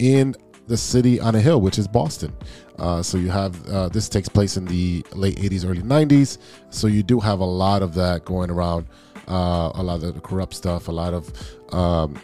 [0.00, 0.34] in
[0.66, 2.32] the city on a hill, which is Boston.
[2.78, 6.38] Uh, so you have uh, this takes place in the late 80s, early 90s.
[6.70, 8.86] So you do have a lot of that going around,
[9.26, 12.20] uh, a lot of the corrupt stuff, a lot of um,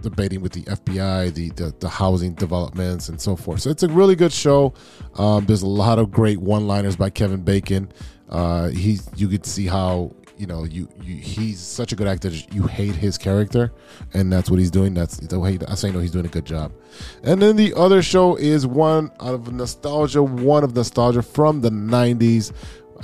[0.00, 3.60] debating with the FBI, the, the the housing developments, and so forth.
[3.60, 4.72] So it's a really good show.
[5.16, 7.92] Um, there's a lot of great one-liners by Kevin Bacon.
[8.28, 12.30] Uh, he you could see how you know you, you he's such a good actor.
[12.50, 13.72] You hate his character,
[14.14, 14.94] and that's what he's doing.
[14.94, 15.98] That's the way I say no.
[15.98, 16.72] He's doing a good job.
[17.22, 21.70] And then the other show is one out of nostalgia, one of nostalgia from the
[21.70, 22.52] '90s.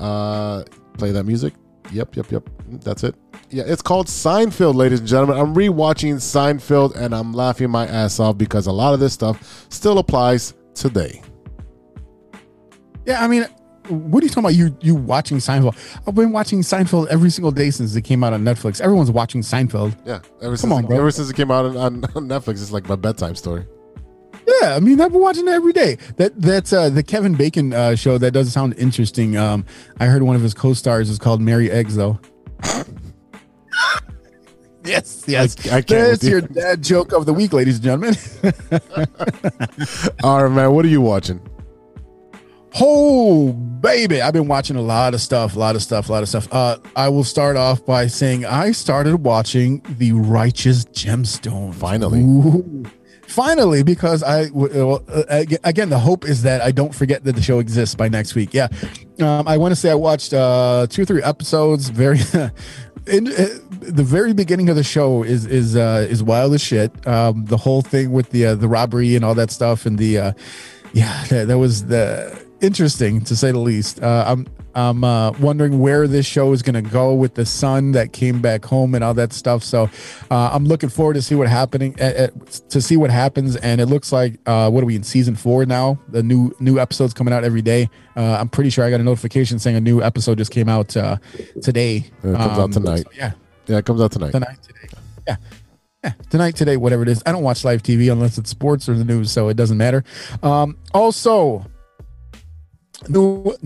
[0.00, 0.64] Uh,
[0.96, 1.52] play that music.
[1.92, 2.48] Yep, yep, yep.
[2.68, 3.14] That's it.
[3.50, 5.38] Yeah, it's called Seinfeld, ladies and gentlemen.
[5.38, 9.66] I'm rewatching Seinfeld and I'm laughing my ass off because a lot of this stuff
[9.68, 11.22] still applies today.
[13.04, 13.46] Yeah, I mean,
[13.88, 14.54] what are you talking about?
[14.54, 15.76] You you watching Seinfeld?
[16.06, 18.80] I've been watching Seinfeld every single day since it came out on Netflix.
[18.80, 19.96] Everyone's watching Seinfeld.
[20.04, 20.98] Yeah, ever since on, it, bro.
[20.98, 23.66] ever since it came out on, on, Netflix, it's like my bedtime story.
[24.62, 25.98] Yeah, I mean, I've been watching it every day.
[26.16, 28.18] That that's uh, the Kevin Bacon uh, show.
[28.18, 29.36] That does sound interesting.
[29.36, 29.64] Um,
[29.98, 32.18] I heard one of his co-stars is called Mary Eggs, though.
[34.84, 35.56] yes, yes.
[35.70, 38.14] I- I That's your dad joke of the week, ladies and gentlemen.
[40.22, 40.72] All right, man.
[40.72, 41.40] What are you watching?
[42.78, 44.20] Oh, baby.
[44.20, 46.46] I've been watching a lot of stuff, a lot of stuff, a lot of stuff.
[46.52, 51.74] Uh, I will start off by saying I started watching The Righteous Gemstone.
[51.74, 52.20] Finally.
[52.20, 52.84] Ooh.
[53.22, 54.98] Finally, because I, uh,
[55.28, 58.34] ag- again, the hope is that I don't forget that the show exists by next
[58.34, 58.52] week.
[58.52, 58.68] Yeah.
[59.20, 61.88] Um, I want to say I watched uh, two or three episodes.
[61.88, 62.18] Very.
[63.06, 67.06] In, uh, the very beginning of the show is is uh, is wild as shit.
[67.06, 70.18] Um, the whole thing with the uh, the robbery and all that stuff, and the
[70.18, 70.32] uh,
[70.92, 74.02] yeah, that, that was the interesting to say the least.
[74.02, 77.92] Uh, I'm I'm uh, wondering where this show is going to go with the son
[77.92, 79.64] that came back home and all that stuff.
[79.64, 79.88] So
[80.30, 82.26] uh, I'm looking forward to see what happening uh, uh,
[82.68, 83.56] to see what happens.
[83.56, 85.98] And it looks like uh, what are we in season four now?
[86.08, 87.88] The new new episodes coming out every day.
[88.16, 90.94] Uh, I'm pretty sure I got a notification saying a new episode just came out
[90.96, 91.16] uh,
[91.62, 92.04] today.
[92.22, 93.04] It comes out tonight.
[93.04, 93.32] so yeah,
[93.68, 94.32] Yeah, it comes out tonight.
[94.32, 94.98] tonight today.
[95.26, 95.36] Yeah.
[96.04, 97.20] Yeah, tonight, today, whatever it is.
[97.26, 100.04] I don't watch live TV unless it's sports or the news, so it doesn't matter.
[100.42, 101.64] Um, also,
[103.08, 103.56] new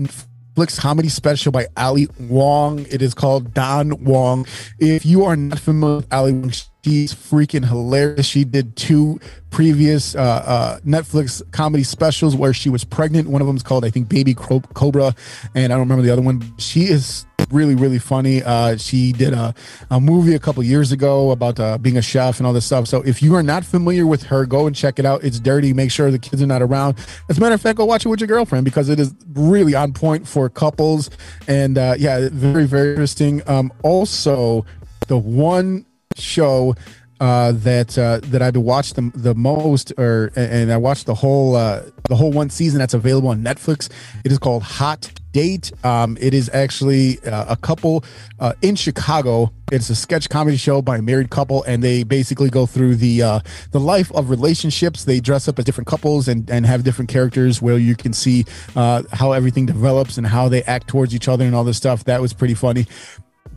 [0.55, 2.85] Netflix comedy special by Ali Wong.
[2.89, 4.45] It is called Don Wong.
[4.79, 6.51] If you are not familiar with Ali Wong,
[6.83, 8.25] she's freaking hilarious.
[8.25, 13.29] She did two previous uh, uh, Netflix comedy specials where she was pregnant.
[13.29, 15.15] One of them is called, I think, Baby Cobra,
[15.55, 16.53] and I don't remember the other one.
[16.57, 18.43] She is really really funny.
[18.43, 19.53] Uh she did a,
[19.89, 22.87] a movie a couple years ago about uh, being a chef and all this stuff.
[22.87, 25.23] So if you are not familiar with her go and check it out.
[25.23, 25.73] It's dirty.
[25.73, 26.97] Make sure the kids are not around.
[27.29, 29.75] As a matter of fact go watch it with your girlfriend because it is really
[29.75, 31.09] on point for couples.
[31.47, 33.41] And uh yeah very very interesting.
[33.47, 34.65] Um also
[35.07, 36.75] the one show
[37.21, 41.55] uh, that uh, that I've watched the, the most, or and I watched the whole
[41.55, 43.89] uh, the whole one season that's available on Netflix.
[44.25, 45.71] It is called Hot Date.
[45.85, 48.03] Um, it is actually uh, a couple
[48.39, 49.53] uh, in Chicago.
[49.71, 53.21] It's a sketch comedy show by a married couple, and they basically go through the
[53.21, 53.39] uh,
[53.69, 55.05] the life of relationships.
[55.05, 58.45] They dress up as different couples and and have different characters where you can see
[58.73, 62.03] how everything develops and how they act towards each other and all this stuff.
[62.05, 62.87] That was pretty funny.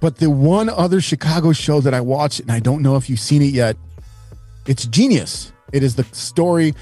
[0.01, 3.21] But the one other Chicago show that I watched, and I don't know if you've
[3.21, 3.77] seen it yet,
[4.67, 5.53] it's genius.
[5.73, 6.75] It is the story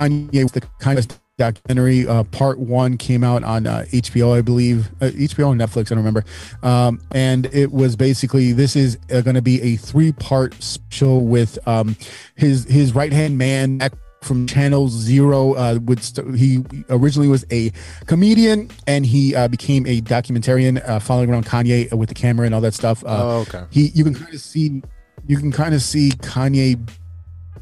[0.00, 1.06] on the kind of
[1.38, 2.06] documentary.
[2.06, 5.86] Uh, part one came out on uh, HBO, I believe, uh, HBO and Netflix.
[5.92, 6.24] I don't remember.
[6.62, 11.16] Um, and it was basically this is uh, going to be a three part show
[11.18, 11.96] with um,
[12.34, 13.80] his his right hand man.
[14.26, 17.70] From Channel Zero, uh, would st- he originally was a
[18.06, 22.54] comedian and he uh, became a documentarian, uh, following around Kanye with the camera and
[22.54, 23.04] all that stuff.
[23.04, 23.64] Uh, Oh, okay.
[23.70, 24.82] he you can kind of see
[25.26, 26.78] you can kind of see Kanye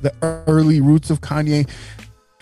[0.00, 1.68] the early roots of Kanye.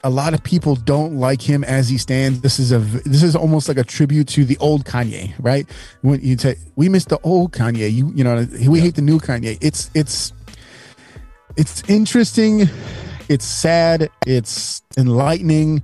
[0.04, 2.40] A lot of people don't like him as he stands.
[2.40, 5.64] This is a this is almost like a tribute to the old Kanye right?
[6.00, 9.18] When you say we miss the old Kanye you you know we hate the new
[9.20, 9.58] Kanye.
[9.60, 10.32] It's it's
[11.56, 12.68] it's interesting
[13.28, 15.82] it's sad it's enlightening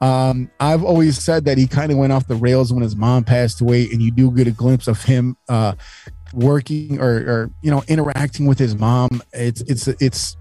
[0.00, 3.24] um, I've always said that he kind of went off the rails when his mom
[3.24, 5.74] passed away, and you do get a glimpse of him uh,
[6.32, 9.22] working or, or you know interacting with his mom.
[9.32, 10.36] It's it's it's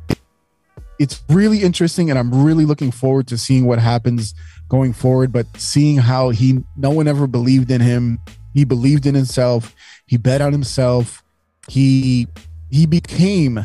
[0.99, 4.36] it's really interesting, and I'm really looking forward to seeing what happens
[4.69, 5.32] going forward.
[5.32, 8.19] But seeing how he, no one ever believed in him.
[8.53, 9.76] He believed in himself.
[10.06, 11.24] He bet on himself.
[11.68, 12.28] He
[12.69, 13.60] he became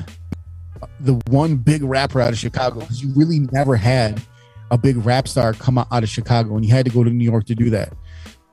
[1.01, 4.21] the one big rapper out of Chicago because you really never had
[4.71, 7.25] a big rap star come out of Chicago, and you had to go to New
[7.25, 7.93] York to do that.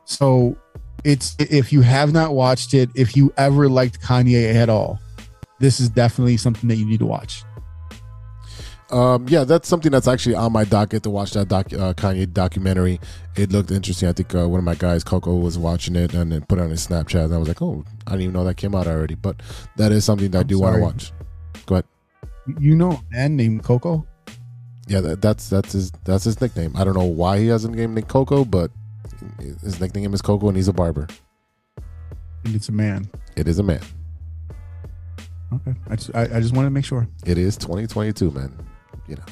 [0.06, 0.58] So
[1.04, 5.00] it's if you have not watched it, if you ever liked Kanye at all,
[5.60, 7.44] this is definitely something that you need to watch.
[8.92, 12.32] Um, yeah, that's something that's actually on my docket to watch that doc, uh, Kanye
[12.32, 13.00] documentary.
[13.36, 14.10] It looked interesting.
[14.10, 16.64] I think uh, one of my guys, Coco, was watching it and then put it
[16.64, 17.26] on his Snapchat.
[17.26, 19.14] And I was like, oh, I didn't even know that came out already.
[19.14, 19.42] But
[19.78, 21.12] that is something that I I'm do want to watch.
[21.68, 21.86] Go ahead.
[22.58, 24.08] You know a man named Coco?
[24.88, 26.74] Yeah, that, that's that's his that's his nickname.
[26.76, 28.72] I don't know why he has a name named Coco, but
[29.40, 31.08] his nickname is Coco, and he's a barber.
[32.46, 33.10] And it's a man.
[33.36, 33.82] It is a man.
[35.54, 35.74] Okay.
[35.90, 37.08] I just, I, I just want to make sure.
[37.26, 38.54] It is 2022, man.
[39.08, 39.24] You know,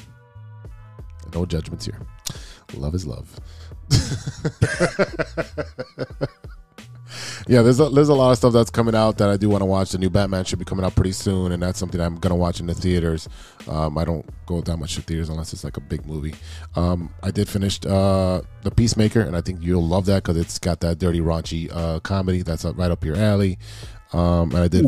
[1.34, 2.00] no judgments here.
[2.74, 3.40] Love is love.
[7.46, 9.62] Yeah, there's a, there's a lot of stuff that's coming out that I do want
[9.62, 9.92] to watch.
[9.92, 12.60] The new Batman should be coming out pretty soon, and that's something I'm gonna watch
[12.60, 13.28] in the theaters.
[13.68, 16.34] Um, I don't go that much to theaters unless it's like a big movie.
[16.76, 20.58] Um, I did finish uh, the Peacemaker, and I think you'll love that because it's
[20.58, 23.58] got that dirty, raunchy uh, comedy that's up, right up your alley.
[24.12, 24.84] Um, and I did.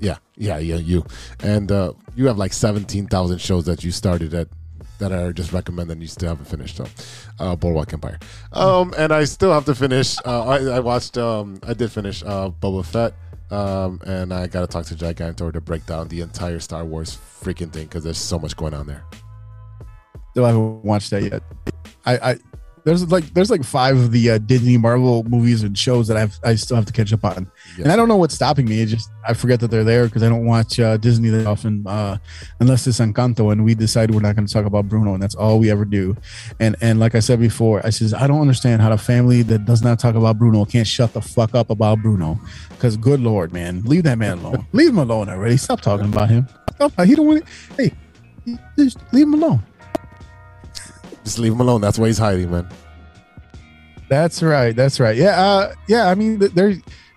[0.00, 1.04] Yeah, yeah, yeah, you.
[1.40, 4.48] And uh, you have like 17,000 shows that you started at
[4.98, 6.76] that I just recommend and you still haven't finished.
[6.76, 6.86] So,
[7.38, 8.18] uh, Boardwalk Empire.
[8.52, 10.16] Um, and I still have to finish.
[10.24, 13.14] Uh, I, I watched, um, I did finish uh, Boba Fett.
[13.50, 17.16] Um, and I got to talk to Gigantor to break down the entire Star Wars
[17.40, 19.04] freaking thing because there's so much going on there.
[20.30, 21.42] Still I haven't watched that yet.
[22.04, 22.38] I, I
[22.84, 26.38] there's like there's like five of the uh, Disney Marvel movies and shows that I've
[26.44, 28.80] I still have to catch up on, and I don't know what's stopping me.
[28.80, 31.86] It just I forget that they're there because I don't watch uh, Disney that often,
[31.86, 32.18] uh,
[32.60, 35.34] unless it's Encanto, and we decide we're not going to talk about Bruno, and that's
[35.34, 36.14] all we ever do.
[36.60, 39.64] And and like I said before, I says I don't understand how the family that
[39.64, 42.38] does not talk about Bruno can't shut the fuck up about Bruno,
[42.68, 44.66] because good lord, man, leave that man alone.
[44.72, 45.56] leave him alone already.
[45.56, 46.46] Stop talking about him.
[46.74, 46.92] Stop.
[47.04, 47.44] He don't want.
[47.78, 47.92] It.
[48.46, 49.62] Hey, just leave him alone.
[51.24, 51.80] Just leave him alone.
[51.80, 52.68] That's why he's hiding, man.
[54.08, 54.76] That's right.
[54.76, 55.16] That's right.
[55.16, 55.40] Yeah.
[55.40, 56.08] Uh, yeah.
[56.08, 56.74] I mean, th- there,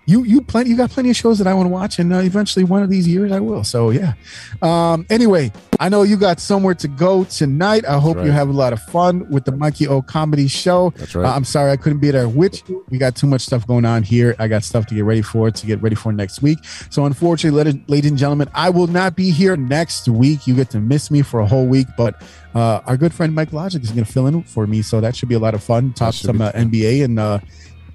[0.08, 2.20] you, you plenty, you got plenty of shows that I want to watch, and uh,
[2.20, 3.62] eventually one of these years I will.
[3.62, 4.14] So yeah.
[4.62, 7.84] Um, anyway, I know you got somewhere to go tonight.
[7.84, 8.24] I hope right.
[8.24, 10.94] you have a lot of fun with the Mikey O Comedy Show.
[10.96, 11.28] That's right.
[11.28, 12.86] Uh, I'm sorry I couldn't be there with you.
[12.88, 14.34] We got too much stuff going on here.
[14.38, 16.60] I got stuff to get ready for to get ready for next week.
[16.88, 20.46] So unfortunately, ladies, and gentlemen, I will not be here next week.
[20.46, 22.22] You get to miss me for a whole week, but
[22.54, 25.14] uh, our good friend Mike Logic is going to fill in for me, so that
[25.14, 25.92] should be a lot of fun.
[25.92, 26.52] Talk some be uh.
[26.52, 27.40] NBA and uh,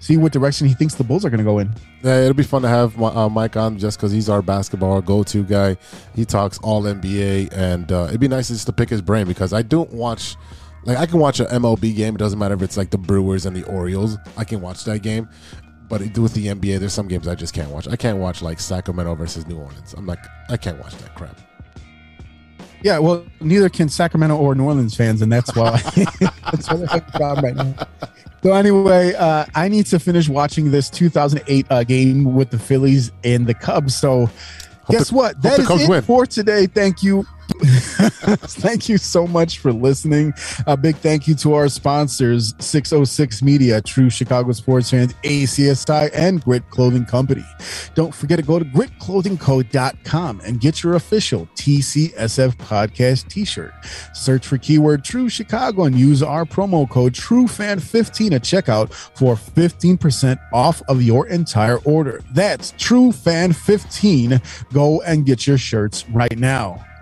[0.04, 1.74] see what direction he thinks the Bulls are going to go in.
[2.04, 5.44] Yeah, it'll be fun to have uh, Mike on just because he's our basketball go-to
[5.44, 5.78] guy.
[6.14, 9.54] He talks all NBA, and uh, it'd be nice just to pick his brain because
[9.54, 10.36] I don't watch.
[10.84, 12.16] Like I can watch an MLB game.
[12.16, 14.18] It doesn't matter if it's like the Brewers and the Orioles.
[14.36, 15.30] I can watch that game.
[15.88, 17.88] But with the NBA, there's some games I just can't watch.
[17.88, 19.94] I can't watch like Sacramento versus New Orleans.
[19.94, 20.20] I'm like,
[20.50, 21.38] I can't watch that crap.
[22.82, 25.80] Yeah, well, neither can Sacramento or New Orleans fans, and that's why
[26.52, 27.88] that's why they have a problem right now.
[28.44, 33.12] So anyway, uh, I need to finish watching this 2008 uh, game with the Phillies
[33.24, 33.96] and the Cubs.
[33.96, 34.30] So,
[34.90, 35.36] guess the- what?
[35.36, 36.02] hope That is it win.
[36.02, 36.66] for today.
[36.68, 37.26] Thank you.
[37.62, 40.34] thank you so much for listening.
[40.68, 46.44] A big thank you to our sponsors 606 Media, True Chicago Sports Fans, ACSI, and
[46.44, 47.46] Grit Clothing Company.
[47.96, 53.74] Don't forget to go to gritclothingco.com and get your official TCSF podcast t shirt.
[54.14, 60.40] Search for keyword True Chicago and use our promo code TrueFan15 at checkout for 15%
[60.54, 62.22] off of your entire order.
[62.34, 64.74] That's TrueFan15.
[64.74, 66.86] Go and get your shirts right now.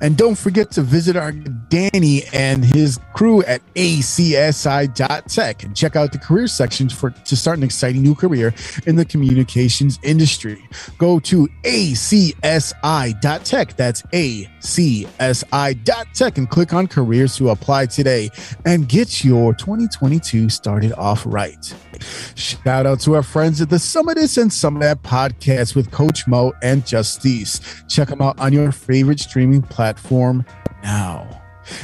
[0.00, 6.12] And don't forget to visit our Danny and his crew at acsi.tech and check out
[6.12, 8.54] the career sections for to start an exciting new career
[8.86, 10.68] in the communications industry.
[10.98, 12.76] Go to acsi.tech.
[13.76, 15.08] That's acsi.tech
[16.38, 18.30] and click on careers to apply today
[18.64, 21.74] and get your 2022 started off right.
[22.36, 26.86] Shout out to our friends at the Summitus and Summit podcast with Coach Mo and
[26.86, 27.60] Justice.
[27.88, 29.87] Check them out on your favorite streaming platform
[30.82, 31.42] now.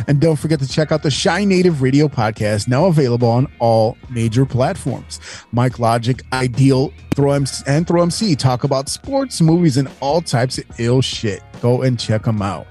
[0.08, 3.98] And don't forget to check out the Shy Native Radio podcast, now available on all
[4.10, 5.20] major platforms.
[5.52, 10.58] Mike Logic, Ideal, Throw MC, and Throw MC talk about sports, movies, and all types
[10.58, 11.42] of ill shit.
[11.60, 12.66] Go and check them out.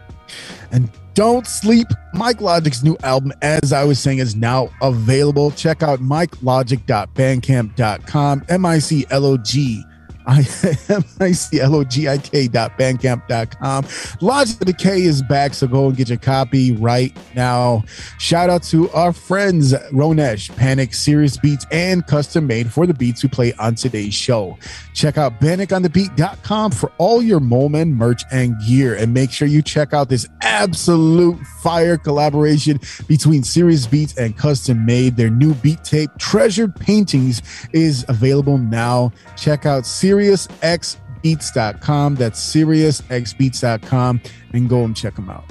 [0.72, 1.88] And don't sleep.
[2.14, 5.52] Mike Logic's new album, as I was saying, is now available.
[5.52, 9.84] Check out miclogik.bandcamp.com, M I C L O G.
[10.26, 10.46] I
[10.90, 13.86] M I C L O G I K dot bandcamp.com.
[14.22, 17.84] Logic the K is back, so go and get your copy right now.
[18.20, 23.24] Shout out to our friends Ronesh, Panic, Serious Beats, and Custom Made for the beats
[23.24, 24.58] we play on today's show.
[24.94, 28.96] Check out paniconthebeat.com for all your Molman merch and gear.
[28.96, 34.86] And make sure you check out this absolute fire collaboration between Serious Beats and Custom
[34.86, 35.18] Made.
[35.18, 37.42] Their new beat tape, Treasured Paintings,
[37.74, 39.12] is available now.
[39.36, 42.16] Check out SeriousXBeats.com.
[42.16, 44.22] That's SeriousXBeats.com
[44.54, 45.46] and go and check them out.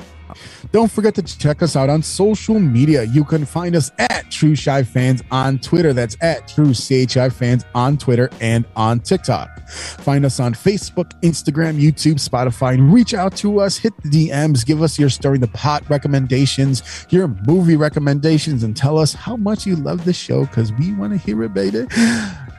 [0.73, 3.05] Don't forget to check us out on social media.
[3.05, 5.93] You can find us at True CHI Fans on Twitter.
[5.93, 9.69] That's at True CHI Fans on Twitter and on TikTok.
[9.69, 13.77] Find us on Facebook, Instagram, YouTube, Spotify, and reach out to us.
[13.77, 14.65] Hit the DMs.
[14.65, 19.67] Give us your stirring the pot recommendations, your movie recommendations, and tell us how much
[19.67, 21.87] you love the show because we want to hear it, baby.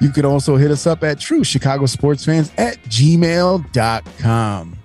[0.01, 4.77] You can also hit us up at True Chicago Sports Fans at gmail.com.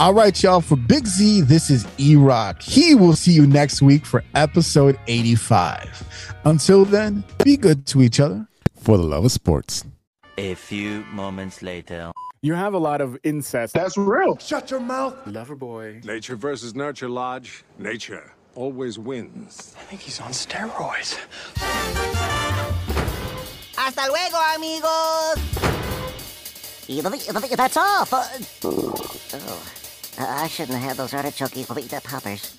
[0.00, 0.60] All right, y'all.
[0.60, 2.62] For Big Z, this is E Rock.
[2.62, 6.38] He will see you next week for episode 85.
[6.44, 8.46] Until then, be good to each other.
[8.78, 9.84] For the love of sports.
[10.36, 12.12] A few moments later.
[12.42, 13.74] You have a lot of incest.
[13.74, 14.38] That's real.
[14.38, 15.16] Shut your mouth.
[15.26, 16.00] Lover boy.
[16.04, 17.64] Nature versus nurture, Lodge.
[17.76, 19.74] Nature always wins.
[19.76, 21.18] I think he's on steroids.
[23.76, 25.38] Hasta luego, amigos.
[27.56, 28.04] That's all.
[28.04, 28.22] For...
[28.64, 29.72] Oh,
[30.18, 31.56] Uh, I shouldn't have had those artichoke
[32.02, 32.56] poppers.